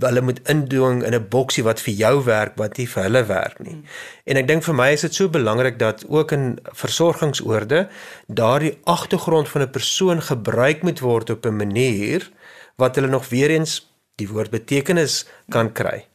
hulle 0.00 0.20
moet 0.20 0.40
indwing 0.48 1.02
in 1.04 1.14
'n 1.14 1.28
boksie 1.28 1.64
wat 1.64 1.80
vir 1.80 1.94
jou 1.94 2.24
werk 2.24 2.56
wat 2.56 2.76
nie 2.76 2.86
vir 2.88 3.02
hulle 3.02 3.24
werk 3.24 3.58
nie. 3.58 3.72
Hmm. 3.72 3.84
En 4.24 4.36
ek 4.36 4.46
dink 4.46 4.62
vir 4.62 4.74
my 4.74 4.92
is 4.92 5.00
dit 5.00 5.14
so 5.14 5.28
belangrik 5.28 5.78
dat 5.78 6.04
ook 6.08 6.32
in 6.32 6.58
versorgingsoorde 6.72 7.88
daardie 8.26 8.78
agtergrond 8.84 9.48
van 9.48 9.62
'n 9.62 9.70
persoon 9.70 10.22
gebruik 10.22 10.82
moet 10.82 11.00
word 11.00 11.30
op 11.30 11.46
'n 11.46 11.56
manier 11.56 12.30
wat 12.76 12.94
hulle 12.94 13.08
nog 13.08 13.28
weer 13.28 13.50
eens 13.50 13.90
die 14.16 14.28
woord 14.28 14.50
betekenis 14.50 15.26
kan 15.48 15.72
kry. 15.72 16.06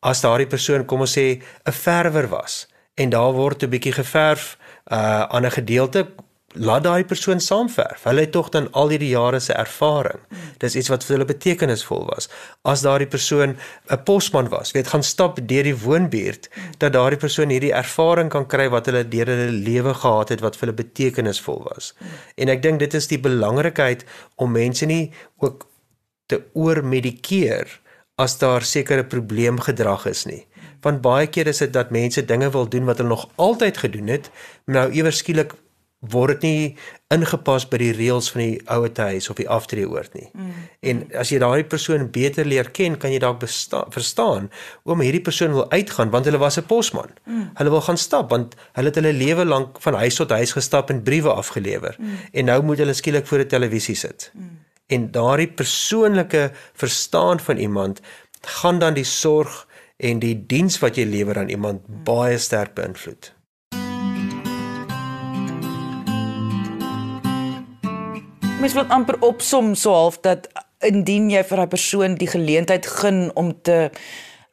As 0.00 0.20
daardie 0.20 0.46
persoon 0.46 0.84
kom 0.84 1.00
ons 1.00 1.18
sê 1.18 1.40
'n 1.64 1.72
verwer 1.72 2.28
was 2.28 2.68
en 2.94 3.10
daar 3.10 3.32
word 3.32 3.62
'n 3.62 3.70
bietjie 3.70 3.92
geverf 3.92 4.56
uh 4.92 5.22
aan 5.22 5.44
'n 5.44 5.50
gedeelte 5.50 6.06
laat 6.54 6.84
daai 6.84 7.04
persoon 7.04 7.40
saamverf. 7.40 8.04
Hulle 8.06 8.24
het 8.24 8.32
tog 8.32 8.48
dan 8.54 8.68
al 8.78 8.92
hierdie 8.94 9.10
jare 9.10 9.40
se 9.40 9.52
ervaring. 9.58 10.20
Dis 10.62 10.76
iets 10.78 10.90
wat 10.92 11.04
vir 11.04 11.16
hulle 11.16 11.26
betekenisvol 11.28 12.06
was. 12.12 12.28
As 12.62 12.84
daardie 12.86 13.10
persoon 13.10 13.56
'n 13.90 14.02
posman 14.04 14.48
was, 14.48 14.72
weet 14.72 14.88
gaan 14.88 15.02
stap 15.02 15.38
deur 15.48 15.62
die 15.62 15.76
woonbuurt 15.76 16.48
dat 16.78 16.92
daardie 16.92 17.18
persoon 17.18 17.50
hierdie 17.50 17.74
ervaring 17.74 18.30
kan 18.30 18.46
kry 18.46 18.68
wat 18.68 18.86
hulle 18.86 19.08
deur 19.08 19.26
hulle 19.26 19.50
lewe 19.50 19.94
gehad 19.94 20.28
het 20.28 20.40
wat 20.40 20.56
vir 20.56 20.68
hulle 20.68 20.82
betekenisvol 20.82 21.62
was. 21.74 21.94
En 22.36 22.48
ek 22.48 22.62
dink 22.62 22.78
dit 22.78 22.94
is 22.94 23.06
die 23.06 23.18
belangrikheid 23.18 24.04
om 24.36 24.52
mense 24.52 24.86
nie 24.86 25.12
ook 25.38 25.66
te 26.26 26.42
oormedikeer 26.52 27.80
as 28.16 28.38
daar 28.38 28.62
sekere 28.62 29.04
probleemgedrag 29.04 30.06
is 30.06 30.24
nie. 30.24 30.46
Want 30.80 31.02
baie 31.02 31.26
keer 31.26 31.46
is 31.46 31.58
dit 31.58 31.72
dat 31.72 31.90
mense 31.90 32.24
dinge 32.24 32.50
wil 32.50 32.68
doen 32.68 32.84
wat 32.84 32.98
hulle 32.98 33.08
nog 33.08 33.28
altyd 33.34 33.76
gedoen 33.76 34.06
het, 34.06 34.30
nou 34.66 34.90
iewers 34.92 35.18
skielik 35.18 35.54
word 36.10 36.40
dit 36.40 36.42
nie 36.42 36.76
ingepas 37.14 37.66
by 37.70 37.78
die 37.80 37.92
reëls 37.94 38.30
van 38.34 38.42
die 38.42 38.60
ouete 38.72 39.06
huis 39.12 39.28
of 39.30 39.38
die 39.38 39.48
aftreeoord 39.50 40.14
nie. 40.16 40.26
Mm. 40.32 40.62
En 40.90 41.02
as 41.20 41.30
jy 41.32 41.38
daai 41.42 41.64
persoon 41.68 42.08
beter 42.14 42.48
leer 42.48 42.70
ken, 42.74 42.96
kan 43.00 43.12
jy 43.12 43.20
dalk 43.22 43.44
verstaan 43.44 44.50
oom 44.84 45.02
hierdie 45.04 45.22
persoon 45.24 45.54
wil 45.56 45.68
uitgaan 45.72 46.10
want 46.14 46.28
hulle 46.28 46.40
was 46.42 46.58
'n 46.58 46.66
posman. 46.66 47.12
Mm. 47.26 47.50
Hulle 47.60 47.70
wil 47.70 47.84
gaan 47.88 47.98
stap 47.98 48.30
want 48.30 48.56
hulle 48.72 48.88
het 48.88 48.98
hulle 49.00 49.12
lewe 49.12 49.44
lank 49.44 49.80
van 49.80 49.94
huis 49.94 50.14
tot 50.14 50.30
huis 50.30 50.52
gestap 50.52 50.90
en 50.90 51.02
briewe 51.02 51.32
afgelewer. 51.32 51.96
Mm. 51.98 52.18
En 52.32 52.44
nou 52.44 52.62
moet 52.62 52.78
hulle 52.78 52.94
skielik 52.94 53.26
voor 53.26 53.38
'n 53.38 53.46
televisie 53.48 53.96
sit. 53.96 54.30
Mm. 54.34 54.58
En 54.86 55.10
daardie 55.10 55.48
persoonlike 55.48 56.52
verstaan 56.74 57.40
van 57.40 57.56
iemand 57.56 58.00
gaan 58.40 58.78
dan 58.78 58.94
die 58.94 59.04
sorg 59.04 59.66
en 59.96 60.18
die 60.18 60.46
diens 60.46 60.78
wat 60.78 60.96
jy 60.96 61.04
lewer 61.04 61.38
aan 61.38 61.48
iemand 61.48 61.88
mm. 61.88 62.04
baie 62.04 62.38
sterk 62.38 62.74
beïnvloed. 62.74 63.33
Mens 68.64 68.76
wil 68.78 68.92
amper 68.96 69.18
opsom 69.20 69.74
so 69.76 69.92
half 69.92 70.14
dat 70.24 70.46
indien 70.88 71.26
jy 71.28 71.42
vir 71.44 71.60
'n 71.60 71.68
persoon 71.68 72.14
die 72.16 72.28
geleentheid 72.28 72.86
gun 72.86 73.28
om 73.36 73.52
te 73.62 73.90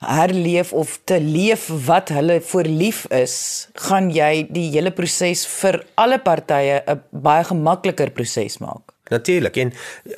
herleef 0.03 0.73
of 0.73 0.99
te 1.05 1.19
leef 1.21 1.69
wat 1.85 2.09
hulle 2.09 2.41
voor 2.41 2.67
lief 2.67 3.05
is, 3.07 3.69
gaan 3.73 4.09
jy 4.11 4.47
die 4.51 4.67
hele 4.71 4.91
proses 4.91 5.45
vir 5.47 5.85
alle 5.95 6.19
partye 6.19 6.83
'n 6.87 6.99
baie 7.11 7.43
gemakliker 7.43 8.11
proses 8.11 8.57
maak. 8.57 8.90
Natuurlik. 9.11 9.57
En 9.57 9.73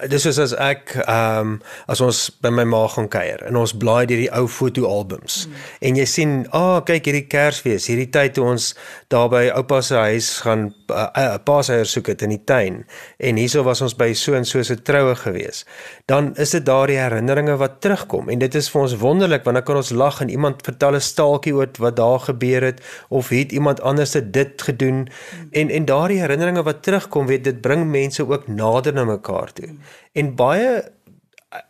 dis 0.10 0.22
soos 0.22 0.38
as 0.38 0.54
ek 0.62 0.94
ehm 1.02 1.40
um, 1.40 1.54
as 1.90 2.02
ons 2.04 2.20
by 2.44 2.52
my 2.54 2.66
ma 2.70 2.84
gaan 2.94 3.08
kuier 3.12 3.42
en 3.48 3.58
ons 3.58 3.72
blaai 3.82 4.06
deur 4.10 4.22
die 4.22 4.30
ou 4.38 4.46
fotoalbums 4.48 5.44
mm. 5.48 5.64
en 5.90 5.98
jy 5.98 6.06
sien, 6.10 6.34
"Ag, 6.52 6.62
oh, 6.62 6.84
kyk 6.86 7.10
hierdie 7.10 7.26
Kersfees, 7.28 7.88
hierdie 7.90 8.10
tyd 8.14 8.36
toe 8.38 8.46
ons 8.52 8.68
daar 9.10 9.30
by 9.34 9.48
oupa 9.58 9.82
se 9.82 9.96
huis 9.96 10.30
gaan 10.46 10.62
'n 10.68 10.74
uh, 10.94 11.08
uh, 11.18 11.38
paaseier 11.44 11.90
soek 11.90 12.12
het 12.14 12.22
in 12.22 12.36
die 12.36 12.44
tuin 12.46 12.86
en 13.18 13.42
hierso 13.42 13.64
was 13.64 13.82
ons 13.82 13.96
by 13.98 14.14
so 14.14 14.34
en 14.38 14.46
so 14.46 14.62
se 14.64 14.76
troue 14.76 15.16
gewees." 15.16 15.66
Dan 16.06 16.36
is 16.36 16.52
dit 16.52 16.66
daardie 16.66 17.00
herinneringe 17.02 17.58
wat 17.58 17.82
terugkom 17.82 18.30
en 18.30 18.40
dit 18.40 18.56
is 18.56 18.70
vir 18.70 18.82
ons 18.82 18.98
wonderlik 18.98 19.44
want 19.44 19.56
dan 19.56 19.66
kan 19.66 19.76
ons 19.76 19.90
lag 19.90 20.22
en 20.22 20.30
iemand 20.30 20.62
vertel 20.62 20.96
'n 20.96 21.02
staaltjie 21.02 21.56
oor 21.56 21.70
wat 21.80 21.96
daar 21.96 22.20
gebeur 22.20 22.62
het 22.62 22.82
of 23.10 23.30
het 23.30 23.52
iemand 23.52 23.82
anders 23.82 24.12
dit 24.12 24.62
gedoen 24.62 25.10
mm. 25.10 25.50
en 25.52 25.70
en 25.70 25.86
daardie 25.86 26.20
herinneringe 26.20 26.64
wat 26.64 26.84
terugkom, 26.84 27.26
weet 27.26 27.44
dit 27.44 27.62
bring 27.62 27.90
mense 27.90 28.22
ook 28.28 28.48
nader 28.48 28.83
nader 28.84 28.94
na 28.94 29.06
mekaar 29.06 29.54
toe. 29.54 29.76
En 30.14 30.36
baie 30.36 30.84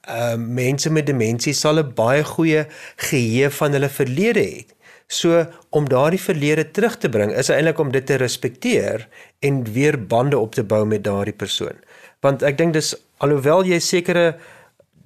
uh 0.07 0.35
mense 0.37 0.89
met 0.89 1.05
demensie 1.05 1.53
sal 1.53 1.79
'n 1.79 1.93
baie 1.93 2.23
goeie 2.23 2.65
geheue 2.95 3.49
van 3.49 3.71
hulle 3.71 3.89
verlede 3.89 4.39
hê. 4.39 4.65
So 5.07 5.45
om 5.69 5.89
daardie 5.89 6.19
verlede 6.19 6.71
terug 6.71 6.97
te 6.97 7.09
bring 7.09 7.31
is 7.31 7.49
eintlik 7.49 7.79
om 7.79 7.91
dit 7.91 8.05
te 8.05 8.15
respekteer 8.15 9.07
en 9.41 9.63
weer 9.73 9.97
bande 10.07 10.37
op 10.37 10.55
te 10.55 10.63
bou 10.63 10.85
met 10.85 11.03
daardie 11.03 11.35
persoon. 11.35 11.75
Want 12.21 12.41
ek 12.43 12.57
dink 12.57 12.73
dis 12.73 12.95
alhoewel 13.17 13.65
jy 13.65 13.79
sekere 13.79 14.37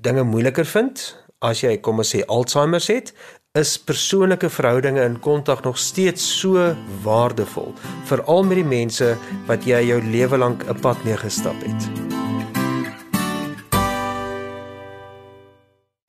dinge 0.02 0.24
moeiliker 0.24 0.66
vind 0.66 1.18
as 1.40 1.62
jy 1.62 1.78
kom 1.78 2.00
ons 2.02 2.16
sê 2.16 2.24
Alzheimer 2.26 2.82
het, 2.88 3.14
is 3.58 3.78
persoonlike 3.78 4.50
verhoudinge 4.50 5.02
in 5.02 5.20
kontak 5.20 5.64
nog 5.66 5.78
steeds 5.78 6.26
so 6.40 6.76
waardevol, 7.04 7.74
veral 8.10 8.44
met 8.44 8.62
die 8.62 8.68
mense 8.68 9.16
wat 9.50 9.66
jy 9.66 9.82
jou 9.92 10.02
lewe 10.04 10.38
lank 10.38 10.68
'n 10.68 10.80
pad 10.82 11.04
mee 11.04 11.18
gestap 11.18 11.58
het. 11.66 12.07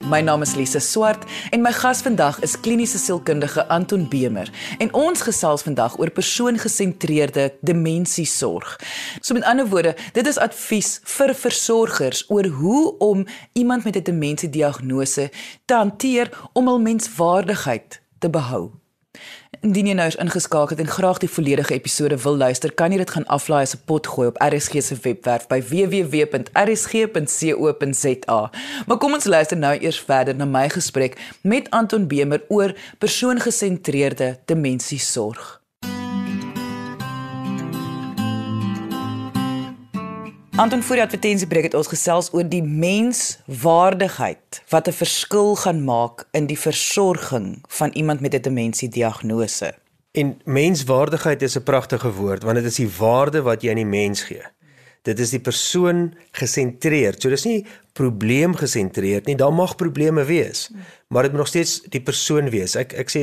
My 0.08 0.22
naam 0.24 0.40
is 0.40 0.54
Lise 0.56 0.80
Swart 0.80 1.24
en 1.50 1.60
my 1.60 1.72
gas 1.72 2.00
vandag 2.00 2.38
is 2.40 2.54
kliniese 2.64 2.96
sielkundige 2.98 3.66
Anton 3.68 4.06
Bemer 4.08 4.48
en 4.80 4.88
ons 4.96 5.20
gesels 5.20 5.66
vandag 5.66 5.98
oor 6.00 6.08
persoongesentreerde 6.16 7.50
demensiesorg. 7.60 8.78
So 9.20 9.36
met 9.36 9.44
ander 9.44 9.68
woorde, 9.68 9.92
dit 10.16 10.26
is 10.26 10.40
advies 10.40 10.94
vir 11.04 11.34
versorgers 11.36 12.24
oor 12.32 12.48
hoe 12.56 12.82
om 13.04 13.26
iemand 13.52 13.84
met 13.84 13.96
'n 14.00 14.08
demensiediagnose 14.08 15.30
te 15.64 15.74
hanteer 15.74 16.32
om 16.52 16.66
hul 16.66 16.80
menswaardigheid 16.80 18.00
te 18.18 18.30
behou. 18.30 18.70
Indien 19.60 19.86
jy 19.90 19.94
nou 19.98 20.06
is 20.06 20.16
ingeskakel 20.22 20.76
en 20.78 20.86
graag 20.86 21.18
die 21.18 21.30
volledige 21.30 21.74
episode 21.74 22.16
wil 22.22 22.36
luister, 22.38 22.70
kan 22.70 22.92
jy 22.92 22.98
dit 23.00 23.10
gaan 23.10 23.26
aflaai 23.26 23.62
as 23.62 23.74
'n 23.74 23.80
pot 23.90 24.06
gooi 24.06 24.28
op 24.28 24.38
RSG 24.38 24.82
se 24.82 24.94
webwerf 25.02 25.46
by 25.48 25.60
www.rsg.co.za. 25.72 26.50
Maar 28.86 28.98
kom 28.98 29.12
ons 29.12 29.24
luister 29.24 29.56
nou 29.56 29.74
eers 29.78 30.00
verder 30.00 30.34
na 30.34 30.44
my 30.44 30.68
gesprek 30.68 31.18
met 31.42 31.70
Anton 31.70 32.06
Bemer 32.06 32.42
oor 32.48 32.74
persoongesentreerde 32.98 34.38
demensiesorg. 34.44 35.58
Anton 40.58 40.82
voor 40.82 40.96
die 40.96 41.04
advertensiebreek 41.04 41.68
het 41.68 41.74
ons 41.78 41.86
gesels 41.86 42.32
oor 42.34 42.42
die 42.42 42.64
menswaardigheid 42.66 44.62
wat 44.72 44.88
'n 44.88 44.92
verskil 44.92 45.54
gaan 45.54 45.84
maak 45.84 46.24
in 46.30 46.46
die 46.46 46.58
versorging 46.58 47.62
van 47.68 47.90
iemand 47.94 48.20
met 48.20 48.34
'n 48.34 48.40
demensiediagnose. 48.40 49.74
En 50.10 50.40
menswaardigheid 50.44 51.42
is 51.42 51.56
'n 51.56 51.62
pragtige 51.62 52.12
woord 52.12 52.42
want 52.42 52.56
dit 52.56 52.64
is 52.64 52.74
die 52.74 52.90
waarde 52.98 53.42
wat 53.42 53.62
jy 53.62 53.68
aan 53.70 53.84
die 53.84 53.86
mens 53.86 54.22
gee. 54.22 54.42
Dit 55.02 55.18
is 55.18 55.30
die 55.30 55.40
persoon 55.40 56.14
gesentreerd. 56.30 57.22
So 57.22 57.28
dis 57.28 57.44
nie 57.44 57.66
probleem 57.92 58.54
gesentreerd 58.54 59.26
nie. 59.26 59.36
Daar 59.36 59.52
mag 59.52 59.76
probleme 59.76 60.24
wees, 60.24 60.70
maar 61.08 61.22
dit 61.22 61.32
moet 61.32 61.40
nog 61.40 61.48
steeds 61.48 61.80
die 61.88 62.02
persoon 62.02 62.50
wees. 62.52 62.74
Ek 62.76 62.92
ek 62.92 63.12
sê 63.12 63.22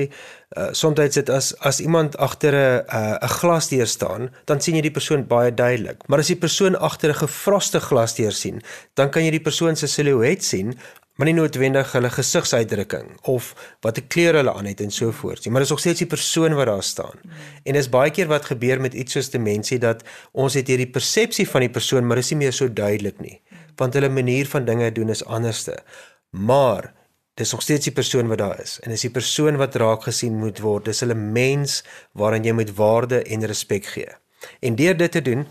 uh, 0.58 0.72
soms 0.74 0.98
dit 1.14 1.30
as 1.30 1.52
as 1.62 1.80
iemand 1.80 2.18
agter 2.18 2.54
'n 2.54 2.82
'n 2.82 3.18
uh, 3.22 3.30
glasdeur 3.40 3.88
staan, 3.88 4.30
dan 4.46 4.62
sien 4.62 4.76
jy 4.76 4.82
die 4.82 4.98
persoon 4.98 5.28
baie 5.28 5.54
duidelik. 5.54 6.08
Maar 6.08 6.20
as 6.20 6.34
die 6.34 6.42
persoon 6.46 6.76
agter 6.76 7.10
'n 7.10 7.22
gefroste 7.22 7.80
glasdeur 7.80 8.32
sien, 8.32 8.62
dan 8.94 9.10
kan 9.10 9.24
jy 9.24 9.32
die 9.32 9.48
persoon 9.50 9.76
se 9.76 9.88
silhouet 9.88 10.44
sien, 10.44 10.74
maar 11.16 11.28
nie 11.28 11.36
noodwendig 11.38 11.92
hulle 11.92 12.10
gesigsuitdrukking 12.10 13.08
of 13.22 13.54
wat 13.82 13.98
'n 13.98 14.08
kleur 14.08 14.34
hulle 14.34 14.54
aan 14.54 14.66
het 14.66 14.82
en 14.82 14.92
so 14.92 15.12
voort 15.12 15.46
nie, 15.46 15.52
maar 15.52 15.62
dis 15.62 15.70
nog 15.70 15.80
steeds 15.80 16.00
die 16.00 16.08
persoon 16.08 16.54
wat 16.54 16.66
daar 16.66 16.84
staan. 16.84 17.20
Mm. 17.22 17.32
En 17.64 17.74
dis 17.74 17.90
baie 17.90 18.12
keer 18.12 18.28
wat 18.28 18.46
gebeur 18.46 18.82
met 18.82 18.94
iets 18.94 19.12
soos 19.12 19.30
demensie 19.30 19.80
dat 19.80 20.04
ons 20.32 20.54
het 20.54 20.68
hierdie 20.68 20.92
persepsie 20.92 21.50
van 21.50 21.62
die 21.62 21.70
persoon, 21.70 22.08
maar 22.08 22.16
dit 22.16 22.26
is 22.26 22.32
nie 22.32 22.40
meer 22.40 22.54
so 22.54 22.74
duidelik 22.74 23.20
nie, 23.20 23.42
want 23.76 23.94
hulle 23.94 24.10
manier 24.10 24.48
van 24.48 24.66
dinge 24.66 24.92
doen 24.92 25.10
is 25.10 25.26
anderste. 25.26 25.84
Maar 26.30 26.94
dis 27.36 27.52
nog 27.52 27.62
steeds 27.62 27.84
die 27.90 27.94
persoon 27.94 28.28
wat 28.32 28.40
daar 28.40 28.60
is 28.64 28.78
en 28.84 28.94
dis 28.94 29.06
die 29.08 29.12
persoon 29.12 29.60
wat 29.60 29.76
raak 29.76 30.08
gesien 30.08 30.38
moet 30.40 30.60
word. 30.64 30.86
Dis 30.86 31.04
'n 31.04 31.32
mens 31.32 31.84
waaraan 32.12 32.44
jy 32.44 32.52
moet 32.52 32.76
waarde 32.76 33.24
en 33.24 33.46
respek 33.46 33.86
gee. 33.86 34.12
En 34.60 34.76
deur 34.76 34.98
dit 34.98 35.12
te 35.12 35.22
doen, 35.22 35.48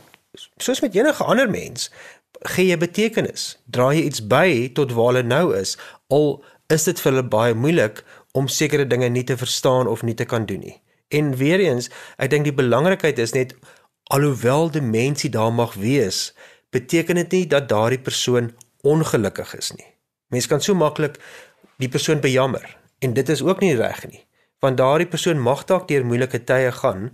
soos 0.56 0.80
met 0.80 0.94
enige 0.94 1.24
ander 1.24 1.50
mens, 1.50 1.90
gee 2.42 2.66
jy 2.66 2.78
betekenis. 2.78 3.58
Dra 3.64 3.92
jy 3.92 4.02
iets 4.02 4.26
by 4.26 4.70
tot 4.74 4.92
waar 4.92 5.12
hulle 5.12 5.22
nou 5.22 5.56
is, 5.56 5.76
al 6.08 6.44
is 6.66 6.84
dit 6.84 7.00
vir 7.00 7.12
hulle 7.12 7.28
baie 7.28 7.54
moeilik 7.54 8.04
om 8.32 8.48
sekere 8.48 8.86
dinge 8.86 9.08
nie 9.08 9.24
te 9.24 9.36
verstaan 9.36 9.86
of 9.86 10.02
nie 10.02 10.14
te 10.14 10.24
kan 10.24 10.46
doen 10.46 10.60
nie. 10.60 10.80
En 11.08 11.36
weer 11.36 11.60
eens, 11.60 11.90
ek 12.18 12.30
dink 12.30 12.44
die 12.44 12.56
belangrikheid 12.56 13.18
is 13.18 13.32
net 13.32 13.54
alhoewel 14.12 14.70
demensie 14.70 15.30
daar 15.30 15.52
mag 15.52 15.74
wees, 15.74 16.32
beteken 16.70 17.14
dit 17.14 17.30
nie 17.32 17.46
dat 17.46 17.68
daardie 17.68 18.00
persoon 18.02 18.52
ongelukkig 18.82 19.54
is 19.54 19.72
nie. 19.76 19.86
Mense 20.28 20.48
kan 20.48 20.60
so 20.60 20.74
maklik 20.74 21.20
die 21.78 21.88
persoon 21.88 22.20
bejammer 22.20 22.64
en 23.04 23.14
dit 23.14 23.28
is 23.28 23.42
ook 23.42 23.60
nie 23.60 23.74
reg 23.76 24.04
nie. 24.08 24.24
Want 24.64 24.80
daardie 24.80 25.08
persoon 25.10 25.40
mag 25.40 25.64
dalk 25.68 25.88
deur 25.88 26.04
moeilike 26.06 26.40
tye 26.48 26.72
gaan. 26.72 27.10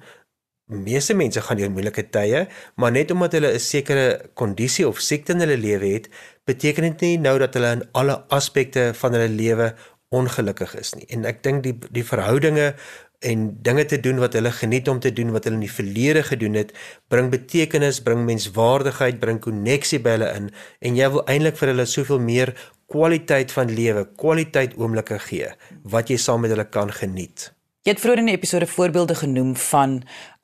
Meeste 0.71 1.17
mense 1.19 1.41
gaan 1.43 1.59
deur 1.59 1.71
moeilike 1.71 2.05
tye, 2.15 2.45
maar 2.77 2.93
net 2.95 3.11
omdat 3.11 3.33
hulle 3.33 3.53
'n 3.55 3.59
sekere 3.59 4.31
kondisie 4.35 4.87
of 4.89 5.01
siekte 5.01 5.33
in 5.33 5.41
hulle 5.41 5.57
lewe 5.57 5.87
het, 5.87 6.09
beteken 6.45 6.83
dit 6.83 7.01
nie 7.01 7.19
nou 7.19 7.39
dat 7.39 7.55
hulle 7.55 7.73
in 7.73 7.89
alle 7.93 8.23
aspekte 8.29 8.93
van 8.95 9.13
hulle 9.13 9.29
lewe 9.29 9.75
ongelukkig 10.09 10.75
is 10.79 10.95
nie. 10.95 11.07
En 11.09 11.25
ek 11.25 11.43
dink 11.43 11.63
die 11.63 11.79
die 11.91 12.05
verhoudinge 12.05 12.75
en 13.21 13.63
dinge 13.63 13.85
te 13.85 14.01
doen 14.01 14.19
wat 14.19 14.33
hulle 14.33 14.51
geniet 14.51 14.89
om 14.89 15.01
te 15.01 15.13
doen 15.13 15.31
wat 15.35 15.45
hulle 15.45 15.59
in 15.61 15.67
die 15.67 15.73
verlede 15.73 16.23
gedoen 16.23 16.57
het, 16.57 16.73
bring 17.13 17.29
betekenis, 17.31 18.01
bring 18.03 18.25
menswaardigheid, 18.25 19.21
bring 19.21 19.41
koneksie 19.45 20.01
by 20.01 20.17
hulle 20.17 20.31
in 20.39 20.49
en 20.81 20.97
jy 20.97 21.11
wil 21.13 21.27
eintlik 21.29 21.59
vir 21.61 21.75
hulle 21.75 21.87
soveel 21.87 22.23
meer 22.25 22.55
kwaliteit 22.91 23.53
van 23.55 23.71
lewe, 23.71 24.05
kwaliteit 24.19 24.75
oomblikke 24.77 25.19
gee 25.31 25.55
wat 25.83 26.11
jy 26.11 26.19
saam 26.19 26.43
met 26.45 26.51
hulle 26.55 26.67
kan 26.69 26.91
geniet. 26.93 27.53
Jy 27.81 27.95
het 27.95 28.01
vroeër 28.03 28.21
in 28.21 28.27
die 28.29 28.35
episode 28.37 28.67
voorbeelde 28.69 29.15
genoem 29.17 29.55
van 29.57 29.95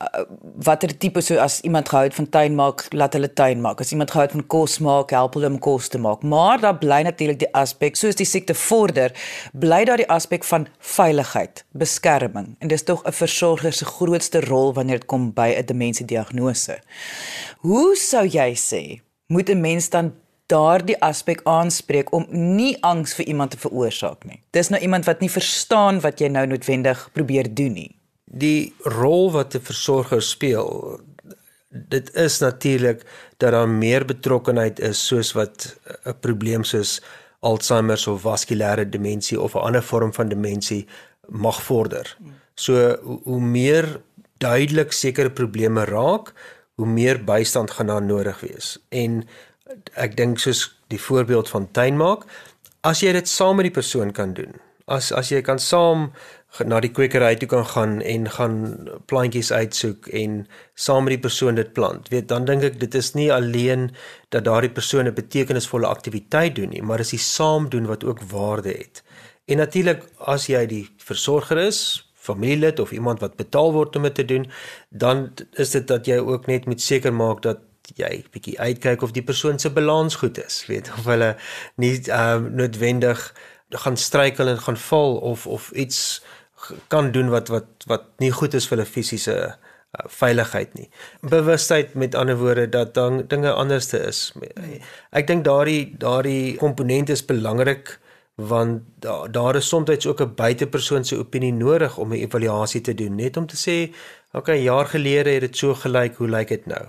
uh, 0.01 0.23
watter 0.65 0.89
tipe 0.97 1.21
so 1.21 1.37
as 1.37 1.59
iemand 1.61 1.91
gehou 1.91 2.07
het 2.07 2.15
van 2.17 2.29
tuin 2.33 2.55
maak, 2.57 2.81
laat 2.97 3.13
hulle 3.13 3.29
tuin 3.29 3.61
maak. 3.61 3.83
As 3.83 3.91
iemand 3.93 4.09
gehou 4.09 4.23
het 4.25 4.33
van 4.33 4.45
kos 4.49 4.79
maak, 4.81 5.13
help 5.13 5.37
hulle 5.37 5.51
om 5.51 5.59
kos 5.61 5.91
te 5.93 6.01
maak. 6.01 6.25
Maar 6.25 6.63
daar 6.63 6.79
bly 6.81 7.03
natuurlik 7.05 7.37
die 7.43 7.51
aspek, 7.53 7.93
soos 7.95 8.17
die 8.17 8.25
siekte 8.25 8.57
vorder, 8.57 9.13
bly 9.53 9.83
daar 9.85 10.01
die 10.01 10.09
aspek 10.09 10.47
van 10.49 10.65
veiligheid, 10.95 11.61
beskerming. 11.77 12.55
En 12.57 12.73
dis 12.73 12.83
tog 12.83 13.05
'n 13.05 13.13
versorger 13.13 13.73
se 13.73 13.85
grootste 13.85 14.41
rol 14.41 14.73
wanneer 14.73 14.99
dit 14.99 15.05
kom 15.05 15.33
by 15.33 15.53
'n 15.53 15.65
demensiediagnose. 15.65 16.79
Hoe 17.61 17.95
sou 17.95 18.25
jy 18.25 18.55
sê 18.55 19.01
moet 19.27 19.49
'n 19.49 19.61
mens 19.61 19.89
dan 19.89 20.13
daardie 20.47 20.95
aspek 21.03 21.41
aanspreek 21.43 22.11
om 22.15 22.25
nie 22.29 22.75
angs 22.81 23.13
vir 23.17 23.27
iemand 23.27 23.51
te 23.51 23.59
veroorsaak 23.61 24.25
nie. 24.25 24.41
Dis 24.51 24.69
nou 24.69 24.81
iemand 24.81 25.05
wat 25.05 25.19
nie 25.19 25.31
verstaan 25.31 26.01
wat 26.05 26.21
jy 26.23 26.31
nou 26.31 26.45
noodwendig 26.47 27.09
probeer 27.13 27.49
doen 27.53 27.73
nie. 27.73 27.91
Die 28.25 28.73
rol 28.83 29.31
wat 29.31 29.55
'n 29.55 29.61
versorger 29.61 30.21
speel, 30.21 30.99
dit 31.69 32.15
is 32.15 32.39
natuurlik 32.39 33.03
dat 33.37 33.51
daar 33.51 33.69
meer 33.69 34.05
betrokkenheid 34.05 34.79
is 34.79 35.07
soos 35.07 35.33
wat 35.33 35.77
'n 36.05 36.15
probleem 36.19 36.63
soos 36.63 37.01
Alzheimer 37.39 38.03
of 38.09 38.21
vaskulêre 38.21 38.89
demensie 38.89 39.39
of 39.41 39.55
'n 39.55 39.59
ander 39.59 39.83
vorm 39.83 40.13
van 40.13 40.29
demensie 40.29 40.87
mag 41.27 41.61
vorder. 41.63 42.17
So 42.55 42.97
hoe 43.23 43.41
meer 43.41 44.01
duidelik 44.37 44.91
sekere 44.91 45.29
probleme 45.29 45.85
raak, 45.85 46.33
hoe 46.75 46.87
meer 46.87 47.23
bystand 47.23 47.71
gaan 47.71 47.87
daar 47.87 48.01
nodig 48.01 48.39
wees. 48.39 48.77
En 48.89 49.27
ek 49.95 50.15
dink 50.17 50.39
soos 50.39 50.67
die 50.91 51.01
voorbeeld 51.01 51.49
van 51.49 51.67
tuin 51.71 51.97
maak, 51.99 52.25
as 52.87 53.03
jy 53.03 53.11
dit 53.15 53.27
saam 53.27 53.59
met 53.59 53.67
die 53.69 53.75
persoon 53.75 54.13
kan 54.15 54.33
doen. 54.37 54.55
As 54.87 55.11
as 55.11 55.31
jy 55.33 55.41
kan 55.43 55.59
saam 55.59 56.11
na 56.65 56.79
die 56.79 56.91
kwekery 56.95 57.33
toe 57.35 57.49
kan 57.51 57.65
gaan 57.67 57.97
en 58.01 58.29
gaan 58.31 58.55
plantjies 59.11 59.51
uitsoek 59.51 60.07
en 60.15 60.39
saam 60.79 61.03
met 61.05 61.17
die 61.17 61.25
persoon 61.25 61.59
dit 61.59 61.73
plant. 61.75 62.07
Weet, 62.13 62.29
dan 62.31 62.47
dink 62.47 62.63
ek 62.63 62.79
dit 62.79 62.95
is 62.95 63.11
nie 63.13 63.27
alleen 63.33 63.89
dat 64.33 64.47
daardie 64.47 64.71
persoon 64.71 65.07
'n 65.07 65.13
betekenisvolle 65.13 65.87
aktiwiteit 65.87 66.55
doen 66.55 66.69
nie, 66.69 66.81
maar 66.81 66.99
is 66.99 67.11
die 67.11 67.19
saam 67.19 67.69
doen 67.69 67.85
wat 67.85 68.03
ook 68.03 68.21
waarde 68.31 68.69
het. 68.69 69.03
En 69.47 69.57
natuurlik 69.57 70.03
as 70.19 70.47
jy 70.47 70.65
die 70.65 70.89
versorger 70.97 71.57
is, 71.57 72.07
familielid 72.15 72.79
of 72.79 72.91
iemand 72.91 73.19
wat 73.19 73.37
betaal 73.39 73.71
word 73.73 73.95
om 73.95 74.03
dit 74.03 74.15
te 74.15 74.25
doen, 74.25 74.47
dan 74.89 75.33
is 75.55 75.71
dit 75.71 75.87
dat 75.87 76.05
jy 76.05 76.17
ook 76.17 76.47
net 76.47 76.65
moet 76.65 76.81
seker 76.81 77.13
maak 77.13 77.41
dat 77.41 77.66
jy 77.95 78.23
bietjie 78.31 78.59
uitkyk 78.59 79.01
of 79.01 79.11
die 79.11 79.23
persoon 79.23 79.59
se 79.59 79.69
balans 79.69 80.15
goed 80.15 80.37
is, 80.37 80.65
weet 80.67 80.91
of 80.97 81.05
hulle 81.05 81.35
nie 81.75 81.93
ehm 82.07 82.45
uh, 82.45 82.51
noodwendig 82.61 83.33
gaan 83.69 83.97
struikel 83.97 84.47
en 84.47 84.59
gaan 84.59 84.77
val 84.77 85.17
of 85.17 85.47
of 85.47 85.71
iets 85.71 86.23
kan 86.87 87.11
doen 87.11 87.29
wat 87.29 87.47
wat 87.47 87.87
wat 87.87 88.03
nie 88.17 88.31
goed 88.31 88.53
is 88.53 88.67
vir 88.67 88.77
hulle 88.77 88.89
fisiese 88.89 89.35
uh, 89.37 90.05
veiligheid 90.19 90.73
nie. 90.73 90.89
Bewustheid 91.21 91.93
met 91.93 92.15
ander 92.15 92.37
woorde 92.37 92.69
dat 92.69 92.93
dan 92.93 93.23
dinge 93.27 93.51
anderste 93.53 93.99
is. 94.07 94.33
Ek 95.11 95.27
dink 95.27 95.43
daardie 95.43 95.95
daardie 95.97 96.55
komponent 96.55 97.09
is 97.09 97.25
belangrik 97.25 97.97
want 98.37 98.81
daar 98.99 99.31
daar 99.31 99.55
is 99.55 99.67
soms 99.67 100.05
ook 100.07 100.21
'n 100.21 100.35
buitepersoon 100.35 101.05
se 101.05 101.17
opinie 101.17 101.53
nodig 101.53 101.97
om 101.97 102.11
'n 102.13 102.21
evaluasie 102.21 102.81
te 102.81 102.93
doen 102.93 103.15
net 103.15 103.37
om 103.37 103.47
te 103.47 103.55
sê, 103.55 103.95
okay, 104.31 104.61
jaar 104.61 104.85
gelede 104.85 105.29
het 105.29 105.41
dit 105.41 105.57
so 105.57 105.73
gelyk, 105.73 106.15
hoe 106.15 106.29
lyk 106.29 106.47
dit 106.47 106.65
nou? 106.65 106.85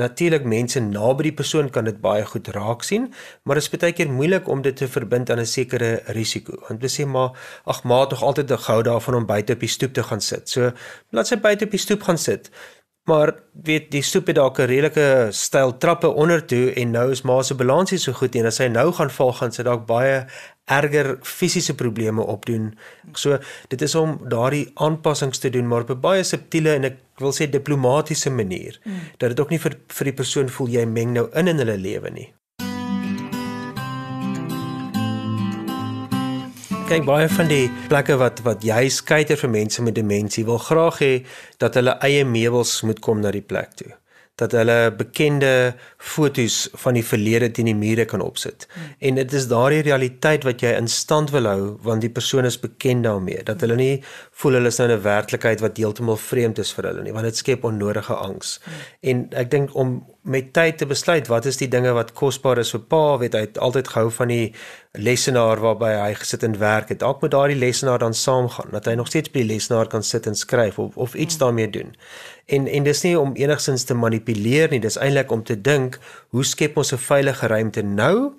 Natuurlik 0.00 0.46
mense 0.48 0.80
naby 0.80 1.28
die 1.28 1.36
persoon 1.36 1.70
kan 1.74 1.84
dit 1.88 2.00
baie 2.00 2.24
goed 2.24 2.48
raak 2.56 2.84
sien, 2.86 3.08
maar 3.44 3.60
dit 3.60 3.66
is 3.66 3.72
baie 3.74 3.92
keer 3.96 4.10
moeilik 4.10 4.48
om 4.48 4.62
dit 4.64 4.76
te 4.76 4.88
verbind 4.88 5.30
aan 5.30 5.40
'n 5.44 5.46
sekere 5.46 5.90
risiko. 6.18 6.56
Want 6.68 6.80
hulle 6.80 6.92
sê 6.96 7.06
maar 7.06 7.30
ag 7.64 7.84
maar 7.84 8.06
tog 8.08 8.22
altyd 8.22 8.50
'n 8.50 8.64
gou 8.66 8.82
daarvan 8.82 9.14
om 9.14 9.26
buite 9.26 9.52
op 9.52 9.60
die 9.60 9.74
stoep 9.76 9.92
te 9.92 10.02
gaan 10.02 10.20
sit. 10.20 10.48
So 10.48 10.72
laat 11.10 11.26
sy 11.26 11.36
buite 11.36 11.64
op 11.64 11.70
die 11.70 11.84
stoep 11.86 12.02
gaan 12.02 12.18
sit. 12.18 12.50
Maar 13.04 13.32
weet 13.52 13.90
die 13.90 14.02
stoep 14.02 14.26
het 14.26 14.36
dalk 14.36 14.58
'n 14.58 14.68
redelike 14.70 15.28
styl 15.30 15.76
trappe 15.78 16.08
onder 16.08 16.44
toe 16.46 16.72
en 16.72 16.90
nou 16.90 17.10
is 17.10 17.22
maar 17.22 17.44
se 17.44 17.54
balansie 17.54 17.98
so 17.98 18.12
goed 18.12 18.34
en 18.34 18.46
as 18.46 18.58
hy 18.58 18.68
nou 18.68 18.92
gaan 18.92 19.10
val 19.10 19.32
gaan 19.32 19.52
sy 19.52 19.62
dalk 19.62 19.86
baie 19.86 20.26
erger 20.70 21.16
fisiese 21.26 21.74
probleme 21.74 22.22
opdoen. 22.22 22.70
So 23.12 23.38
dit 23.68 23.82
is 23.82 23.94
om 23.98 24.18
daardie 24.30 24.70
aanpassings 24.74 25.42
te 25.42 25.50
doen 25.50 25.68
maar 25.68 25.86
op 25.86 25.90
'n 25.90 26.00
baie 26.00 26.24
subtiele 26.24 26.74
en 26.74 26.84
ek 26.84 26.98
wil 27.18 27.32
sê 27.32 27.50
diplomatisiese 27.50 28.30
manier 28.30 28.80
mm. 28.84 29.00
dat 29.18 29.28
dit 29.30 29.40
ook 29.40 29.50
nie 29.50 29.58
vir 29.58 29.78
vir 29.86 30.04
die 30.04 30.18
persoon 30.22 30.48
voel 30.48 30.68
jy 30.68 30.84
meng 30.86 31.12
nou 31.12 31.28
in 31.34 31.48
in 31.48 31.58
hulle 31.58 31.76
lewe 31.76 32.10
nie. 32.10 32.32
Kyk 36.88 37.04
baie 37.04 37.28
van 37.28 37.48
die 37.48 37.70
plekke 37.88 38.16
wat 38.16 38.40
wat 38.42 38.64
jy 38.64 38.88
skeuiter 38.88 39.36
vir 39.36 39.50
mense 39.50 39.82
met 39.82 39.94
demensie 39.94 40.44
wil 40.44 40.58
graag 40.58 40.98
hê 40.98 41.26
dat 41.58 41.74
hulle 41.74 41.98
eie 42.00 42.24
meubels 42.24 42.82
moet 42.82 42.98
kom 43.00 43.20
na 43.20 43.30
die 43.30 43.46
plek 43.46 43.74
toe 43.74 43.99
dat 44.40 44.54
hulle 44.56 44.78
bekende 44.96 45.74
fotos 45.96 46.68
van 46.82 46.96
die 46.96 47.04
verlede 47.04 47.50
teen 47.54 47.68
die 47.70 47.76
mure 47.76 48.06
kan 48.08 48.22
opsit. 48.24 48.66
Hmm. 48.72 48.94
En 49.08 49.20
dit 49.20 49.36
is 49.36 49.48
daardie 49.50 49.82
realiteit 49.86 50.46
wat 50.48 50.64
jy 50.64 50.72
in 50.78 50.88
stand 50.88 51.32
wil 51.34 51.48
hou 51.50 51.60
want 51.86 52.04
die 52.04 52.12
persoon 52.12 52.48
is 52.48 52.58
bekend 52.60 53.04
daarmee 53.08 53.44
dat 53.46 53.60
hulle 53.64 53.76
nie 53.80 53.96
voel 54.42 54.58
hulle 54.58 54.72
is 54.72 54.80
nou 54.80 54.88
in 54.88 54.96
'n 54.96 55.02
werklikheid 55.04 55.60
wat 55.60 55.76
heeltemal 55.76 56.16
vreemd 56.16 56.58
is 56.58 56.72
vir 56.72 56.90
hulle 56.90 57.02
nie 57.04 57.12
want 57.12 57.28
dit 57.28 57.36
skep 57.36 57.64
onnodige 57.64 58.14
angs. 58.14 58.60
Hmm. 58.64 58.72
En 59.00 59.28
ek 59.44 59.50
dink 59.50 59.74
om 59.74 60.00
met 60.22 60.52
tyd 60.52 60.78
te 60.78 60.86
besluit 60.86 61.26
wat 61.26 61.46
is 61.48 61.56
die 61.56 61.68
dinge 61.68 61.92
wat 61.96 62.12
kosbaar 62.12 62.58
is 62.58 62.70
vir 62.70 62.80
pa, 62.80 63.18
weet 63.18 63.32
hy 63.32 63.40
het 63.40 63.58
altyd 63.58 63.88
gehou 63.88 64.10
van 64.10 64.28
die 64.28 64.52
lesenaar 64.92 65.60
waarby 65.62 65.92
hy 65.96 66.14
gesit 66.14 66.42
en 66.42 66.58
werk 66.58 66.88
het. 66.88 66.98
Dalk 67.00 67.22
moet 67.22 67.30
daardie 67.30 67.56
lesenaar 67.56 67.98
dan 67.98 68.14
saamgaan 68.14 68.70
dat 68.72 68.84
hy 68.84 68.94
nog 68.94 69.06
steeds 69.06 69.30
by 69.30 69.38
die 69.38 69.52
lesenaar 69.54 69.88
kan 69.88 70.02
sit 70.02 70.26
en 70.26 70.36
skryf 70.36 70.78
of 70.78 70.96
of 70.96 71.14
iets 71.14 71.34
hmm. 71.34 71.44
daarmee 71.44 71.70
doen 71.70 71.96
en 72.50 72.66
en 72.66 72.86
dis 72.86 73.02
nie 73.06 73.14
om 73.18 73.36
enigsins 73.38 73.84
te 73.88 73.94
manipuleer 73.94 74.70
nie 74.70 74.80
dis 74.82 74.98
eintlik 74.98 75.30
om 75.30 75.44
te 75.46 75.56
dink 75.56 75.98
hoe 76.34 76.44
skep 76.44 76.76
ons 76.76 76.92
'n 76.92 76.98
veilige 76.98 77.46
ruimte 77.46 77.82
nou? 77.82 78.32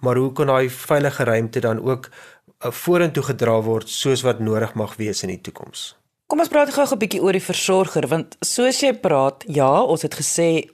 Maar 0.00 0.16
hoe 0.16 0.32
kan 0.32 0.46
daai 0.46 0.68
veilige 0.68 1.24
ruimte 1.24 1.60
dan 1.60 1.80
ook 1.80 2.10
uh, 2.10 2.70
vorentoe 2.70 3.22
gedra 3.22 3.60
word 3.62 3.88
soos 3.88 4.22
wat 4.22 4.40
nodig 4.40 4.74
mag 4.74 4.96
wees 4.96 5.22
in 5.22 5.28
die 5.28 5.40
toekoms 5.40 5.96
Kom 6.26 6.40
ons 6.40 6.48
praat 6.48 6.72
gou 6.72 6.84
'n 6.84 6.98
bietjie 6.98 7.22
oor 7.22 7.32
die 7.32 7.48
versorger 7.52 8.06
want 8.08 8.36
soos 8.40 8.80
jy 8.80 8.92
praat 8.92 9.44
ja 9.46 9.82
ons 9.82 10.02
het 10.02 10.14
gesê 10.14 10.68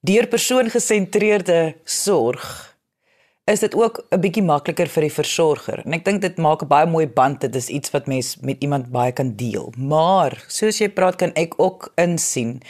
deur 0.00 0.26
persoon 0.26 0.70
gesentreerde 0.70 1.74
sorg 1.84 2.73
is 3.44 3.60
dit 3.60 3.74
ook 3.74 4.06
'n 4.10 4.20
bietjie 4.20 4.42
makliker 4.42 4.88
vir 4.88 5.02
die 5.02 5.12
versorger. 5.12 5.82
En 5.84 5.92
ek 5.92 6.04
dink 6.04 6.20
dit 6.20 6.36
maak 6.36 6.62
'n 6.62 6.66
baie 6.68 6.86
mooi 6.86 7.06
band. 7.06 7.40
Dit 7.40 7.54
is 7.54 7.68
iets 7.68 7.90
wat 7.90 8.06
mens 8.06 8.36
met 8.40 8.56
iemand 8.60 8.90
baie 8.90 9.12
kan 9.12 9.36
deel. 9.36 9.72
Maar 9.76 10.44
soos 10.48 10.78
jy 10.78 10.88
praat 10.88 11.16
kan 11.16 11.32
ek 11.34 11.54
ook 11.56 11.92
insien 11.96 12.62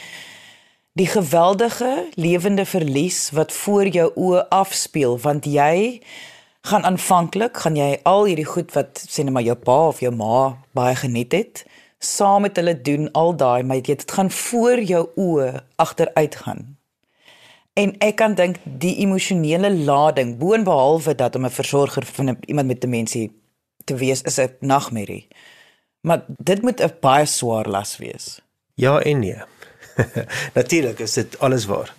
die 0.95 1.07
geweldige 1.07 2.07
lewende 2.13 2.65
verlies 2.65 3.31
wat 3.35 3.51
voor 3.51 3.87
jou 3.87 4.11
oë 4.15 4.45
afspeel 4.49 5.17
want 5.19 5.45
jy 5.45 5.99
gaan 6.63 6.85
aanvanklik 6.87 7.57
gaan 7.57 7.75
jy 7.75 7.89
al 8.07 8.23
hierdie 8.29 8.47
goed 8.47 8.71
wat 8.77 9.01
sê 9.03 9.25
net 9.27 9.35
maar 9.35 9.43
jou 9.43 9.57
pa 9.59 9.75
of 9.89 9.99
jou 9.99 10.13
ma 10.15 10.55
baie 10.71 10.95
geniet 10.95 11.35
het 11.35 11.65
saam 11.99 12.47
met 12.47 12.55
hulle 12.55 12.77
doen 12.79 13.11
al 13.11 13.35
daai 13.35 13.67
maar 13.67 13.83
dit 13.83 14.07
gaan 14.11 14.31
voor 14.31 14.79
jou 14.93 15.03
oë 15.25 15.49
agteruit 15.75 16.39
gaan 16.45 16.63
En 17.75 17.91
ek 17.99 18.15
kan 18.21 18.35
dink 18.39 18.61
die 18.63 18.93
emosionele 19.03 19.69
lading 19.73 20.37
boonbehalwe 20.39 21.15
dat 21.19 21.35
om 21.35 21.45
'n 21.45 21.51
versorger 21.51 22.05
van 22.05 22.37
iemand 22.47 22.67
met 22.67 22.81
demensie 22.81 23.31
te 23.83 23.95
wees 23.95 24.21
is 24.21 24.39
'n 24.39 24.55
nagmerrie. 24.59 25.27
Maar 26.01 26.23
dit 26.27 26.61
moet 26.61 26.81
'n 26.81 26.97
baie 26.99 27.25
swaar 27.25 27.67
las 27.67 27.97
wees. 27.97 28.41
Ja 28.73 28.99
en 28.99 29.19
nee. 29.19 29.41
Natuurlik 30.59 30.99
is 30.99 31.13
dit 31.13 31.39
alles 31.39 31.65
waar. 31.65 31.93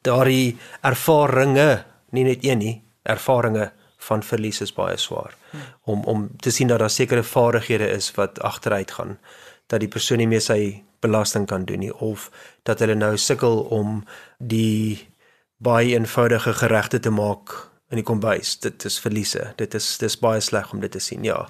Daardie 0.00 0.56
ervarings, 0.80 1.84
nie 2.10 2.24
net 2.24 2.44
een 2.44 2.58
nie, 2.58 2.82
ervarings 3.02 3.70
van 3.96 4.22
verlies 4.22 4.60
is 4.60 4.72
baie 4.72 4.96
swaar. 4.96 5.34
Hmm. 5.50 5.60
Om 5.82 6.04
om 6.04 6.30
te 6.36 6.50
sien 6.50 6.68
dat 6.68 6.78
daar 6.78 6.90
sekere 6.90 7.22
vaardighede 7.22 7.88
is 7.88 8.10
wat 8.14 8.40
agteruit 8.40 8.90
gaan, 8.90 9.18
dat 9.66 9.80
die 9.80 9.88
persoon 9.88 10.18
nie 10.18 10.28
meer 10.28 10.40
sy 10.40 10.85
belasting 11.00 11.46
kan 11.46 11.64
doen 11.64 11.78
nie 11.78 11.94
of 11.94 12.30
dat 12.62 12.78
hulle 12.78 12.94
nou 12.94 13.16
sukkel 13.16 13.62
om 13.70 14.04
die 14.38 15.08
baie 15.56 15.94
eenvoudige 15.94 16.52
geregte 16.52 17.00
te 17.00 17.10
maak 17.10 17.54
in 17.90 18.00
die 18.00 18.06
kombuis. 18.06 18.56
Dit 18.60 18.84
is 18.84 18.98
verliese. 18.98 19.52
Dit 19.56 19.74
is 19.78 19.86
dis 20.02 20.18
baie 20.18 20.40
sleg 20.42 20.72
om 20.74 20.82
dit 20.82 20.92
te 20.92 21.00
sien. 21.02 21.24
Ja. 21.24 21.46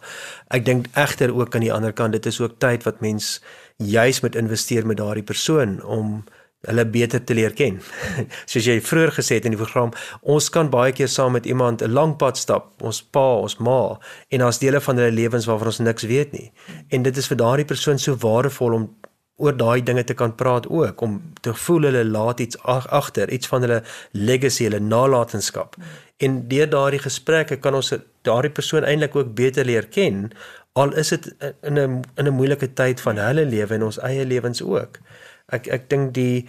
Ek 0.53 0.67
dink 0.67 0.91
egter 0.95 1.33
ook 1.35 1.55
aan 1.57 1.65
die 1.65 1.73
ander 1.73 1.95
kant, 1.97 2.13
dit 2.13 2.27
is 2.27 2.41
ook 2.41 2.59
tyd 2.61 2.85
wat 2.85 3.01
mens 3.01 3.39
juis 3.77 4.21
moet 4.21 4.37
investeer 4.37 4.87
met 4.87 5.01
daardie 5.01 5.25
persoon 5.25 5.81
om 5.83 6.25
hulle 6.67 6.85
beter 6.91 7.23
te 7.25 7.35
leer 7.37 7.55
ken. 7.57 7.79
Soos 8.51 8.67
jy 8.67 8.79
vroeër 8.83 9.15
gesê 9.19 9.39
het 9.39 9.47
in 9.49 9.55
die 9.55 9.61
program, 9.61 9.93
ons 10.23 10.49
kan 10.53 10.71
baie 10.73 10.95
keer 10.97 11.11
saam 11.13 11.37
met 11.37 11.47
iemand 11.47 11.83
'n 11.83 11.93
lang 11.93 12.17
pad 12.19 12.37
stap, 12.37 12.73
ons 12.83 13.03
pa, 13.03 13.39
ons 13.47 13.57
ma, 13.59 13.99
en 14.29 14.39
daar's 14.41 14.59
dele 14.59 14.81
van 14.81 14.97
hulle 14.97 15.15
lewens 15.15 15.47
waarvan 15.47 15.73
ons 15.73 15.79
niks 15.79 16.03
weet 16.03 16.33
nie. 16.33 16.53
En 16.91 17.03
dit 17.03 17.17
is 17.17 17.29
vir 17.29 17.37
daardie 17.37 17.69
persoon 17.69 17.99
so 17.99 18.17
waardevol 18.17 18.73
om 18.73 18.89
oor 19.37 19.57
daai 19.57 19.83
dinge 19.83 20.05
te 20.05 20.15
kan 20.15 20.35
praat 20.35 20.69
ook 20.69 21.01
om 21.01 21.19
te 21.45 21.55
voel 21.55 21.89
hulle 21.89 22.05
laat 22.05 22.41
iets 22.41 22.59
agter, 22.65 23.31
iets 23.31 23.47
van 23.47 23.61
hulle 23.67 23.83
legacy, 24.13 24.65
hulle 24.65 24.81
nalatenskap. 24.81 25.77
En 26.17 26.49
deur 26.49 26.69
daardie 26.73 27.03
gesprekke 27.05 27.59
kan 27.61 27.75
ons 27.75 27.93
daardie 28.25 28.51
persoon 28.51 28.85
eintlik 28.85 29.17
ook 29.17 29.35
beter 29.35 29.69
leer 29.69 29.89
ken 29.93 30.31
al 30.77 30.93
is 31.01 31.09
dit 31.09 31.35
in 31.63 31.79
'n 31.79 32.05
in 32.17 32.27
'n 32.27 32.37
moeilike 32.39 32.73
tyd 32.73 33.01
van 33.01 33.17
hulle 33.17 33.45
lewe 33.45 33.75
en 33.75 33.83
ons 33.83 33.99
eie 33.99 34.25
lewens 34.27 34.63
ook. 34.63 34.99
Ek 35.47 35.67
ek 35.67 35.89
dink 35.91 36.15
die 36.15 36.49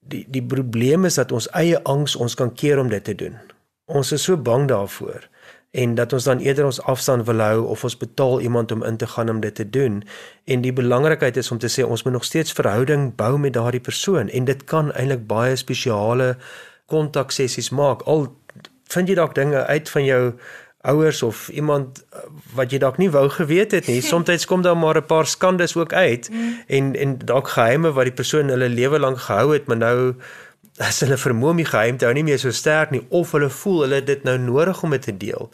die 0.00 0.26
die 0.28 0.42
probleem 0.42 1.04
is 1.04 1.14
dat 1.14 1.32
ons 1.32 1.50
eie 1.50 1.82
angs 1.82 2.16
ons 2.16 2.34
kan 2.34 2.54
keer 2.54 2.78
om 2.78 2.88
dit 2.88 3.04
te 3.04 3.14
doen. 3.14 3.36
Ons 3.84 4.12
is 4.12 4.22
so 4.22 4.36
bang 4.36 4.68
daarvoor 4.68 5.28
en 5.76 5.94
dat 5.94 6.12
ons 6.12 6.24
dan 6.24 6.38
eerder 6.38 6.64
ons 6.64 6.80
afstand 6.82 7.26
wil 7.28 7.40
hou 7.44 7.64
of 7.72 7.84
ons 7.84 7.96
betaal 8.00 8.40
iemand 8.40 8.72
om 8.72 8.84
in 8.84 8.96
te 8.96 9.06
gaan 9.06 9.28
om 9.28 9.40
dit 9.40 9.54
te 9.54 9.70
doen. 9.70 10.02
En 10.44 10.60
die 10.64 10.72
belangrikheid 10.72 11.36
is 11.36 11.50
om 11.50 11.58
te 11.60 11.68
sê 11.68 11.84
ons 11.84 12.02
moet 12.02 12.12
nog 12.12 12.24
steeds 12.24 12.52
verhouding 12.56 13.10
bou 13.16 13.36
met 13.38 13.52
daardie 13.52 13.80
persoon 13.80 14.28
en 14.28 14.48
dit 14.48 14.64
kan 14.64 14.92
eintlik 14.92 15.26
baie 15.28 15.56
spesiale 15.56 16.36
kontak 16.86 17.30
sessies 17.30 17.70
maak. 17.70 18.06
Al 18.08 18.30
vind 18.88 19.10
jy 19.10 19.18
dalk 19.18 19.34
dinge 19.36 19.66
uit 19.66 19.92
van 19.92 20.04
jou 20.04 20.22
ouers 20.86 21.22
of 21.22 21.48
iemand 21.48 22.04
uh, 22.14 22.24
wat 22.54 22.72
jy 22.72 22.78
dalk 22.78 22.96
nie 23.02 23.10
wou 23.10 23.26
geweet 23.28 23.76
het 23.76 23.90
nie. 23.90 24.00
Somstyds 24.12 24.48
kom 24.48 24.64
daar 24.64 24.78
maar 24.78 24.96
'n 24.96 25.06
paar 25.06 25.26
skandes 25.26 25.76
ook 25.76 25.92
uit 25.92 26.30
mm. 26.32 26.58
en 26.66 26.94
en 26.96 27.18
dalk 27.18 27.48
geheime 27.48 27.92
wat 27.92 28.08
die 28.08 28.16
persoon 28.22 28.48
hulle 28.48 28.68
lewe 28.68 28.98
lank 28.98 29.18
gehou 29.28 29.52
het, 29.52 29.66
maar 29.66 29.76
nou 29.82 30.14
as 30.82 31.00
hulle 31.00 31.16
vermoë 31.16 31.54
om 31.54 31.60
die 31.62 31.68
geheim 31.68 31.98
te 31.98 32.04
hou 32.04 32.14
nie 32.16 32.24
meer 32.26 32.40
so 32.40 32.52
sterk 32.52 32.90
nie 32.92 33.02
of 33.16 33.32
hulle 33.32 33.48
voel 33.62 33.86
hulle 33.86 34.00
dit 34.04 34.24
nou 34.28 34.36
nodig 34.38 34.82
om 34.84 34.92
dit 34.92 35.06
te 35.08 35.14
deel 35.16 35.50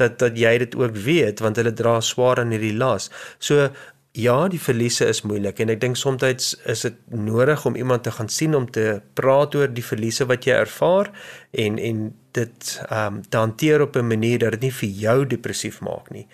dat 0.00 0.18
dat 0.18 0.38
jy 0.38 0.56
dit 0.64 0.74
ook 0.74 0.96
weet 1.06 1.42
want 1.44 1.60
hulle 1.60 1.74
dra 1.78 2.00
swaar 2.02 2.42
aan 2.42 2.54
hierdie 2.54 2.74
las. 2.74 3.10
So 3.38 3.68
ja, 4.14 4.36
die 4.48 4.60
verliese 4.62 5.08
is 5.10 5.24
moeilik 5.26 5.58
en 5.62 5.72
ek 5.74 5.80
dink 5.82 5.98
soms 5.98 6.22
is 6.70 6.84
dit 6.86 6.98
nodig 7.10 7.64
om 7.66 7.74
iemand 7.78 8.04
te 8.06 8.12
gaan 8.14 8.28
sien 8.30 8.54
om 8.54 8.68
te 8.70 9.00
praat 9.18 9.54
oor 9.58 9.72
die 9.74 9.82
verliese 9.82 10.26
wat 10.30 10.46
jy 10.46 10.54
ervaar 10.54 11.10
en 11.50 11.78
en 11.78 12.04
dit 12.34 12.70
ehm 12.88 13.18
um, 13.18 13.22
te 13.28 13.38
hanteer 13.38 13.82
op 13.82 13.96
'n 13.96 14.06
manier 14.06 14.38
dat 14.38 14.52
dit 14.52 14.66
nie 14.66 14.72
vir 14.72 14.88
jou 14.88 15.26
depressief 15.26 15.80
maak 15.80 16.10
nie. 16.10 16.26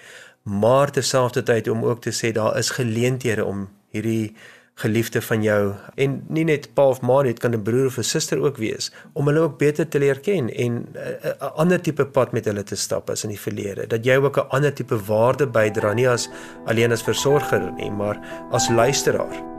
Maar 0.42 0.90
terselfdertyd 0.90 1.68
om 1.68 1.85
ook 1.85 2.00
te 2.00 2.12
sê 2.12 2.33
daar 2.33 2.59
is 2.59 2.70
geleenthede 2.70 3.44
om 3.44 3.68
hierdie 3.92 4.35
geliefde 4.74 5.22
van 5.22 5.42
jou 5.42 5.74
en 5.94 6.22
nie 6.28 6.44
net 6.44 6.70
pa 6.74 6.87
of 6.88 7.02
ma 7.02 7.22
net 7.22 7.38
kan 7.38 7.52
'n 7.54 7.62
broer 7.62 7.87
of 7.87 7.98
'n 7.98 8.02
suster 8.02 8.38
ook 8.40 8.56
wees 8.56 8.92
om 9.12 9.26
hulle 9.26 9.40
ook 9.40 9.59
beter 9.59 9.88
te 9.88 9.98
leer 9.98 10.20
ken 10.20 10.50
en 10.54 10.87
'n 10.94 11.52
ander 11.56 11.80
tipe 11.80 12.06
pad 12.06 12.33
met 12.33 12.44
hulle 12.44 12.62
te 12.62 12.76
stap 12.76 13.11
as 13.11 13.24
in 13.24 13.30
die 13.30 13.40
verlede 13.40 13.87
dat 13.87 14.04
jy 14.04 14.16
ook 14.16 14.37
'n 14.37 14.48
ander 14.48 14.72
tipe 14.72 14.96
waarde 15.04 15.46
bydra 15.46 15.92
nie 15.92 16.09
as 16.09 16.28
alleen 16.66 16.92
as 16.92 17.02
versorger 17.02 17.72
nie 17.72 17.90
maar 17.90 18.18
as 18.50 18.68
luisteraar. 18.68 19.50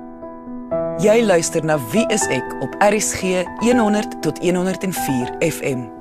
Jy 0.99 1.23
luister 1.25 1.65
na 1.65 1.79
Wie 1.91 2.05
is 2.07 2.27
ek 2.27 2.61
op 2.61 2.75
RCG 2.79 3.45
100 3.59 4.21
tot 4.21 4.37
104 4.37 5.35
FM. 5.39 6.00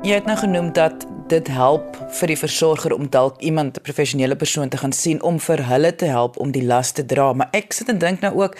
Jy 0.00 0.14
het 0.16 0.24
nou 0.24 0.36
genoem 0.40 0.70
dat 0.72 1.02
dit 1.28 1.48
help 1.52 1.96
vir 2.16 2.30
die 2.32 2.38
versorger 2.40 2.94
om 2.96 3.10
dalk 3.12 3.42
iemand 3.44 3.76
'n 3.76 3.82
professionele 3.84 4.36
persoon 4.36 4.68
te 4.68 4.76
gaan 4.76 4.92
sien 4.92 5.22
om 5.22 5.40
vir 5.40 5.66
hulle 5.66 5.94
te 5.94 6.04
help 6.04 6.38
om 6.38 6.50
die 6.50 6.64
las 6.64 6.92
te 6.92 7.06
dra, 7.06 7.32
maar 7.32 7.48
ek 7.52 7.72
sit 7.72 7.88
en 7.88 7.98
dink 7.98 8.20
nou 8.20 8.34
ook 8.34 8.56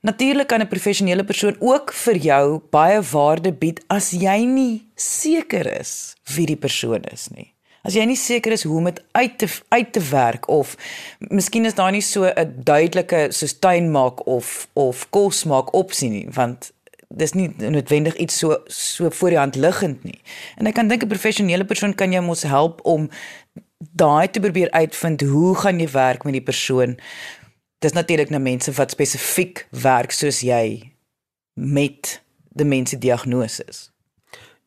natuurlik 0.00 0.46
kan 0.46 0.60
'n 0.60 0.68
professionele 0.68 1.24
persoon 1.24 1.56
ook 1.58 1.92
vir 1.92 2.16
jou 2.16 2.60
baie 2.70 3.00
waarde 3.02 3.52
bied 3.52 3.84
as 3.86 4.10
jy 4.10 4.44
nie 4.44 4.86
seker 4.94 5.80
is 5.80 6.16
wie 6.34 6.46
die 6.46 6.56
persoon 6.56 7.04
is 7.12 7.28
nie. 7.28 7.52
As 7.82 7.94
jy 7.94 8.04
nie 8.04 8.16
seker 8.16 8.52
is 8.52 8.62
hoe 8.62 8.76
om 8.76 8.84
dit 8.84 9.02
uit 9.12 9.38
te 9.38 9.48
uit 9.68 9.92
te 9.92 10.00
werk 10.00 10.48
of 10.48 10.76
miskien 11.18 11.64
is 11.64 11.74
daar 11.74 11.92
nie 11.92 12.02
so 12.02 12.24
'n 12.24 12.54
duidelike 12.64 13.26
soos 13.30 13.58
tuin 13.58 13.90
maak 13.90 14.26
of 14.26 14.68
of 14.72 15.10
kos 15.10 15.44
maak 15.44 15.74
opsie 15.74 16.10
nie, 16.10 16.28
want 16.30 16.72
dis 17.10 17.32
nie 17.32 17.48
noodwendig 17.58 18.14
iets 18.14 18.38
so 18.38 18.62
so 18.66 19.10
voor 19.10 19.28
die 19.34 19.38
hand 19.38 19.54
liggend 19.54 20.04
nie. 20.04 20.20
En 20.56 20.66
ek 20.66 20.74
kan 20.74 20.88
dink 20.88 21.02
'n 21.02 21.08
professionele 21.08 21.64
persoon 21.64 21.94
kan 21.94 22.12
jou 22.12 22.22
mos 22.22 22.42
help 22.42 22.80
om 22.84 23.10
daai 23.78 24.30
te 24.30 24.40
probeer 24.40 24.70
uitvind 24.70 25.20
hoe 25.20 25.54
gaan 25.56 25.80
jy 25.80 25.90
werk 25.90 26.24
met 26.24 26.32
die 26.32 26.42
persoon. 26.42 26.98
Dis 27.78 27.92
natuurlik 27.92 28.30
nou 28.30 28.42
mense 28.42 28.72
wat 28.72 28.90
spesifiek 28.90 29.66
werk 29.70 30.10
soos 30.10 30.40
jy 30.40 30.92
met 31.54 32.22
die 32.48 32.66
mense 32.66 32.98
diagnose. 32.98 33.64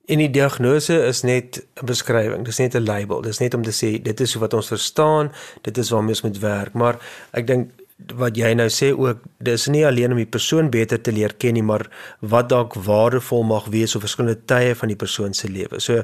En 0.06 0.18
die 0.18 0.30
diagnose 0.30 1.06
is 1.06 1.22
net 1.22 1.66
'n 1.82 1.86
beskrywing, 1.86 2.46
dis 2.46 2.58
net 2.58 2.76
'n 2.76 2.84
label. 2.84 3.22
Dis 3.22 3.40
net 3.40 3.54
om 3.54 3.64
te 3.64 3.72
sê 3.72 4.02
dit 4.02 4.20
is 4.20 4.34
wat 4.34 4.54
ons 4.54 4.68
verstaan, 4.68 5.32
dit 5.62 5.78
is 5.78 5.90
waarmee 5.90 6.10
ons 6.10 6.22
moet 6.22 6.40
werk, 6.40 6.74
maar 6.74 7.00
ek 7.32 7.48
dink 7.48 7.72
wat 8.20 8.38
jy 8.38 8.54
nou 8.54 8.68
sê 8.70 8.92
ook 8.92 9.24
dis 9.40 9.68
nie 9.68 9.86
alleen 9.88 10.12
om 10.12 10.18
die 10.18 10.30
persoon 10.30 10.70
beter 10.74 11.02
te 11.02 11.12
leer 11.12 11.34
ken 11.40 11.54
nie 11.54 11.64
maar 11.64 11.88
wat 12.20 12.50
dalk 12.50 12.76
waardevol 12.76 13.44
mag 13.44 13.70
wees 13.74 13.96
op 13.96 14.06
verskillende 14.06 14.46
tye 14.46 14.76
van 14.76 14.92
die 14.92 15.00
persoon 15.00 15.34
se 15.34 15.50
lewe. 15.50 15.80
So 15.80 16.04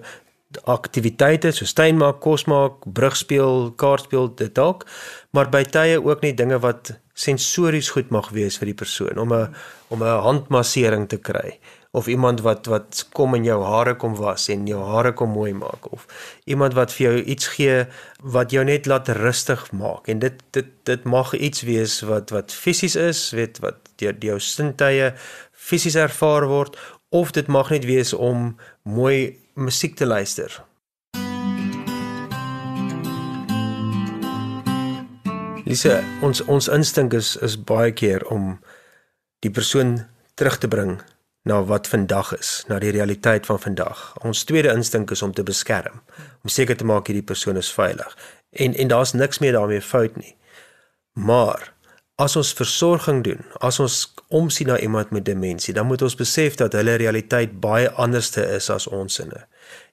aktiwiteite 0.65 1.51
so 1.53 1.65
stein 1.65 1.97
maak, 1.97 2.21
kos 2.21 2.47
maak, 2.49 2.85
brug 2.85 3.15
speel, 3.15 3.69
kaart 3.77 4.07
speel 4.07 4.31
dit 4.35 4.53
dalk, 4.55 4.87
maar 5.31 5.51
by 5.53 5.61
tye 5.63 5.99
ook 6.01 6.23
net 6.25 6.37
dinge 6.37 6.57
wat 6.63 6.95
sensories 7.13 7.91
goed 7.93 8.09
mag 8.15 8.31
wees 8.33 8.57
vir 8.57 8.71
die 8.71 8.79
persoon 8.81 9.19
om 9.19 9.33
'n 9.33 9.53
om 9.89 10.03
'n 10.03 10.21
handmassering 10.25 11.07
te 11.09 11.17
kry 11.17 11.59
of 11.99 12.07
iemand 12.07 12.41
wat 12.41 12.65
wat 12.71 13.07
kom 13.11 13.35
in 13.35 13.43
jou 13.43 13.57
hare 13.63 13.95
kom 13.99 14.15
was 14.15 14.47
en 14.53 14.67
jou 14.67 14.79
hare 14.91 15.11
kom 15.13 15.33
mooi 15.35 15.51
maak 15.53 15.89
of 15.91 16.05
iemand 16.47 16.77
wat 16.77 16.93
vir 16.95 17.05
jou 17.05 17.23
iets 17.33 17.49
gee 17.55 17.81
wat 18.35 18.55
jou 18.55 18.63
net 18.63 18.87
laat 18.87 19.11
rustig 19.19 19.65
maak. 19.71 20.07
En 20.07 20.23
dit 20.23 20.39
dit 20.55 20.69
dit 20.87 21.03
mag 21.03 21.33
iets 21.35 21.65
wees 21.67 21.99
wat 22.07 22.31
wat 22.35 22.55
fisies 22.55 22.95
is 22.95 23.25
weet 23.35 23.59
wat 23.65 23.91
deur 23.99 24.15
jou 24.23 24.39
sintuie 24.39 25.11
fisies 25.51 25.99
ervaar 25.99 26.47
word 26.47 26.79
of 27.11 27.35
dit 27.35 27.51
mag 27.51 27.69
net 27.75 27.85
wees 27.89 28.13
om 28.13 28.55
mooi 28.87 29.35
musiek 29.59 29.99
te 29.99 30.07
luister. 30.07 30.63
Lise 35.67 35.99
ons 36.23 36.45
ons 36.47 36.73
instink 36.79 37.13
is 37.13 37.35
is 37.45 37.59
baie 37.59 37.91
keer 37.91 38.23
om 38.31 38.55
die 39.43 39.51
persoon 39.51 39.97
terug 40.39 40.57
te 40.63 40.71
bring 40.71 41.01
na 41.49 41.63
wat 41.65 41.89
vandag 41.89 42.31
is, 42.37 42.51
na 42.69 42.77
die 42.79 42.93
realiteit 42.93 43.47
van 43.49 43.59
vandag. 43.59 44.03
Ons 44.25 44.45
tweede 44.45 44.73
instink 44.73 45.11
is 45.15 45.25
om 45.25 45.33
te 45.33 45.43
beskerm, 45.43 46.01
om 46.45 46.53
seker 46.53 46.77
te 46.77 46.85
maak 46.85 47.09
hierdie 47.09 47.25
persoon 47.25 47.57
is 47.57 47.71
veilig. 47.73 48.13
En 48.53 48.77
en 48.77 48.93
daar's 48.93 49.13
niks 49.17 49.41
meer 49.43 49.57
daarmee 49.57 49.81
fout 49.81 50.15
nie. 50.21 50.35
Maar 51.13 51.71
as 52.19 52.35
ons 52.35 52.51
versorging 52.53 53.23
doen, 53.23 53.43
as 53.63 53.79
ons 53.79 53.97
omsien 54.27 54.67
na 54.67 54.77
iemand 54.79 55.11
met 55.15 55.25
demensie, 55.25 55.73
dan 55.73 55.87
moet 55.87 56.01
ons 56.03 56.17
besef 56.19 56.57
dat 56.59 56.75
hulle 56.75 56.97
realiteit 56.99 57.59
baie 57.63 57.89
anderste 57.91 58.43
is 58.57 58.69
as 58.69 58.87
ons 58.87 59.19
sinne. 59.21 59.45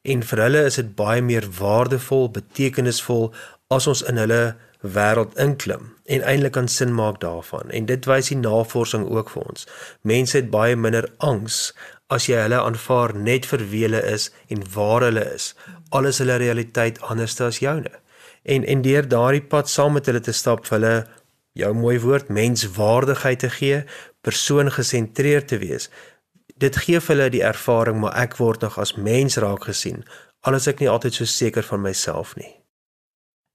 En 0.03 0.25
vir 0.27 0.43
hulle 0.43 0.65
is 0.67 0.79
dit 0.81 0.91
baie 0.99 1.23
meer 1.23 1.47
waardevol, 1.59 2.29
betekenisvol 2.35 3.31
as 3.71 3.87
ons 3.87 4.03
in 4.11 4.19
hulle 4.23 4.57
wêreld 4.81 5.37
inklim 5.41 5.93
en 6.05 6.23
eintlik 6.23 6.53
kan 6.53 6.69
sin 6.69 6.95
maak 6.95 7.21
daarvan. 7.21 7.71
En 7.71 7.87
dit 7.87 8.05
wys 8.07 8.29
die 8.29 8.39
navorsing 8.39 9.09
ook 9.11 9.31
vir 9.31 9.43
ons. 9.43 9.67
Mense 10.03 10.37
het 10.37 10.51
baie 10.51 10.77
minder 10.77 11.09
angs 11.19 11.75
as 12.07 12.29
jy 12.31 12.39
hulle 12.45 12.61
aanvaar 12.63 13.15
net 13.19 13.47
vir 13.51 13.65
wie 13.71 13.83
hulle 13.87 14.03
is 14.07 14.31
en 14.49 14.63
waar 14.75 15.09
hulle 15.09 15.25
is. 15.35 15.55
Alles 15.91 16.21
hulle 16.23 16.39
realiteit 16.43 17.01
anders 17.03 17.41
as 17.41 17.59
joune. 17.59 17.93
En 18.43 18.65
en 18.65 18.83
deur 18.83 19.09
daardie 19.09 19.43
pad 19.43 19.71
saam 19.71 19.97
met 19.99 20.07
hulle 20.07 20.21
te 20.21 20.33
stap 20.33 20.67
vir 20.67 20.79
hulle 20.79 20.97
jou 21.57 21.73
mooi 21.75 21.97
woord 22.01 22.29
menswaardigheid 22.29 23.39
te 23.39 23.51
gee, 23.51 23.81
persoon 24.21 24.71
gesentreerd 24.71 25.49
te 25.49 25.59
wees. 25.59 25.89
Dit 26.57 26.77
gee 26.85 27.01
vir 27.01 27.15
hulle 27.15 27.31
die 27.33 27.43
ervaring 27.45 27.99
maar 28.01 28.15
ek 28.21 28.37
word 28.41 28.63
nog 28.63 28.79
as 28.79 28.95
mens 28.97 29.41
raak 29.43 29.67
gesien, 29.71 30.05
al 30.47 30.61
is 30.61 30.69
ek 30.71 30.85
nie 30.85 30.93
altyd 30.93 31.17
so 31.17 31.29
seker 31.29 31.67
van 31.67 31.83
myself 31.83 32.37
nie. 32.37 32.53